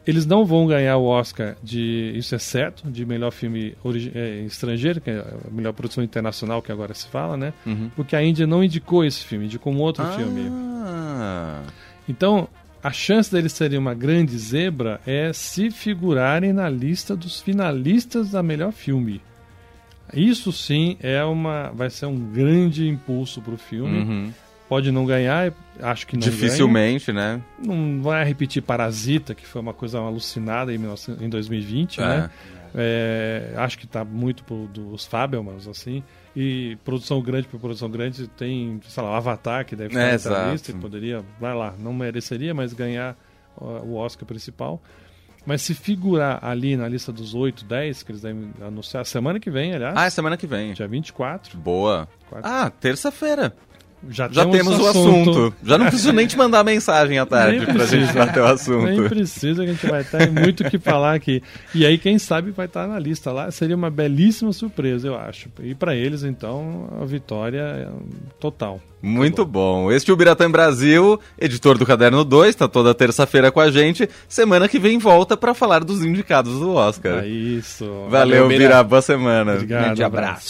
Eles 0.07 0.27
não 0.27 0.45
vão 0.45 0.67
ganhar 0.67 0.97
o 0.99 1.05
Oscar 1.07 1.57
de, 1.63 2.13
isso 2.15 2.35
é 2.35 2.39
certo, 2.39 2.91
de 2.91 3.07
melhor 3.07 3.31
filme 3.31 3.75
eh, 4.15 4.45
estrangeiro, 4.47 5.01
que 5.01 5.11
é 5.11 5.19
a 5.19 5.51
melhor 5.51 5.73
produção 5.73 6.05
internacional 6.05 6.61
que 6.61 6.71
agora 6.71 6.93
se 6.93 7.07
fala, 7.09 7.37
né? 7.37 7.55
Uhum. 7.65 7.91
Porque 7.97 8.15
a 8.15 8.23
Índia 8.23 8.47
não 8.47 8.63
indicou 8.63 9.05
esse 9.05 9.25
filme, 9.25 9.47
indicou 9.47 9.73
um 9.73 9.79
outro 9.81 10.05
filme. 10.13 10.51
Ah, 10.51 11.63
Então, 12.07 12.49
a 12.83 12.93
chance 12.93 13.33
deles 13.33 13.53
serem 13.53 13.79
uma 13.79 13.95
grande 13.95 14.37
zebra 14.37 15.01
é 15.07 15.33
se 15.33 15.71
figurarem 15.71 16.53
na 16.53 16.69
lista 16.69 17.17
dos 17.17 17.41
finalistas 17.41 18.33
da 18.33 18.43
melhor 18.43 18.73
filme. 18.73 19.23
Isso 20.13 20.53
sim 20.53 20.99
é 21.01 21.25
uma, 21.25 21.71
vai 21.75 21.89
ser 21.89 22.05
um 22.07 22.19
grande 22.31 22.87
impulso 22.87 23.41
para 23.41 23.55
o 23.55 23.57
filme. 23.57 23.99
uhum. 24.01 24.33
Pode 24.75 24.91
não 24.91 25.07
ganhar, 25.07 25.53
acho 25.81 26.05
que 26.05 26.17
não 26.17 26.21
Dificilmente, 26.21 27.13
né? 27.13 27.41
ganha. 27.65 27.77
Não 27.77 28.03
vai 28.03 28.25
repetir 28.25 28.61
Parasita, 28.61 29.33
que 29.33 29.47
foi 29.47 29.61
uma 29.61 29.73
coisa 29.73 30.01
alucinada 30.01 30.75
em, 30.75 30.79
19 30.81 31.25
em 31.25 31.29
2020, 31.29 32.01
É. 32.01 32.05
né? 32.05 32.31
É, 32.75 33.53
acho 33.57 33.79
que 33.79 33.85
está 33.85 34.05
muito 34.05 34.43
pro, 34.43 34.67
dos 34.67 35.05
Fabelmans, 35.07 35.69
assim. 35.69 36.03
E 36.35 36.77
produção 36.85 37.23
grande 37.23 37.47
por 37.47 37.61
produção 37.61 37.89
grande 37.89 38.27
tem, 38.27 38.81
sei 38.89 39.01
lá, 39.01 39.13
o 39.13 39.15
Avatar, 39.15 39.65
que 39.65 39.77
deve 39.77 39.97
É, 39.97 40.17
estar 40.17 40.31
exato. 40.33 40.51
lista, 40.51 40.71
e 40.73 40.75
poderia, 40.75 41.25
vai 41.41 41.55
lá, 41.55 41.73
não 41.79 41.93
mereceria, 41.95 42.53
mas 42.53 42.73
ganhar 42.73 43.17
o 43.57 43.95
Oscar 43.95 44.27
principal. 44.27 44.83
Mas 45.47 45.63
se 45.63 45.73
figurar 45.73 46.45
ali 46.45 46.77
na 46.77 46.89
lista 46.89 47.13
dos 47.13 47.33
8, 47.33 47.65
10, 47.65 48.03
que 48.03 48.11
eles 48.11 48.23
devem 48.23 48.51
anunciar 48.61 49.07
semana 49.07 49.39
que 49.39 49.51
vem, 49.53 49.73
aliás, 49.73 49.95
Ah, 49.97 50.07
é 50.07 50.11
semana 50.11 50.37
que 50.37 50.47
vem. 50.49 50.73
dia 50.73 50.89
24, 50.89 51.57
Boa. 51.59 52.09
Ah, 52.43 52.69
terça-feira. 52.71 53.55
Já, 54.11 54.29
Já 54.31 54.47
temos 54.47 54.79
o 54.79 54.87
assunto. 54.87 55.55
Já 55.65 55.79
não 55.79 55.87
preciso 55.87 56.13
nem 56.13 56.27
te 56.27 56.37
mandar 56.37 56.65
mensagem 56.65 57.19
à 57.19 57.27
tarde 57.27 57.65
Nem 57.65 57.75
pra 57.75 57.87
gente 57.87 58.13
bater 58.13 58.41
o 58.41 58.47
assunto. 58.47 58.87
Nem 58.87 59.09
precisa, 59.09 59.65
que 59.65 59.71
a 59.71 59.73
gente 59.73 59.87
vai 59.87 60.05
ter 60.05 60.31
muito 60.31 60.67
o 60.67 60.71
que 60.71 60.79
falar 60.79 61.15
aqui. 61.15 61.43
E 61.75 61.85
aí, 61.85 61.99
quem 61.99 62.19
sabe, 62.19 62.51
vai 62.51 62.67
estar 62.67 62.87
na 62.87 62.99
lista 62.99 63.33
lá. 63.33 63.51
Seria 63.51 63.77
uma 63.77 63.91
belíssima 63.91 64.53
surpresa, 64.53 65.09
eu 65.09 65.17
acho. 65.17 65.49
E 65.63 65.75
para 65.75 65.95
eles, 65.95 66.23
então, 66.23 66.89
a 67.01 67.05
vitória 67.05 67.61
é 67.61 67.89
total. 68.39 68.81
Muito 69.05 69.45
bom. 69.45 69.93
Este 69.93 70.11
é 70.11 70.15
o 70.15 70.17
Biratã 70.17 70.51
Brasil, 70.51 71.21
editor 71.39 71.77
do 71.77 71.85
Caderno 71.85 72.25
2, 72.25 72.55
tá 72.55 72.67
toda 72.67 72.95
terça-feira 72.95 73.53
com 73.53 73.61
a 73.61 73.71
gente. 73.71 74.09
Semana 74.27 74.67
que 74.67 74.79
vem 74.79 74.99
volta 74.99 75.37
pra 75.37 75.53
falar 75.53 75.85
dos 75.85 76.03
indicados 76.03 76.59
do 76.59 76.73
Oscar. 76.73 77.23
É 77.23 77.29
isso. 77.29 77.85
Valeu, 78.09 78.45
Valeu, 78.45 78.49
Bira. 78.49 78.83
Boa 78.83 79.03
semana. 79.03 79.53
Obrigado. 79.53 79.85
Grande 79.85 80.03
abraço. 80.03 80.29
abraço. 80.29 80.49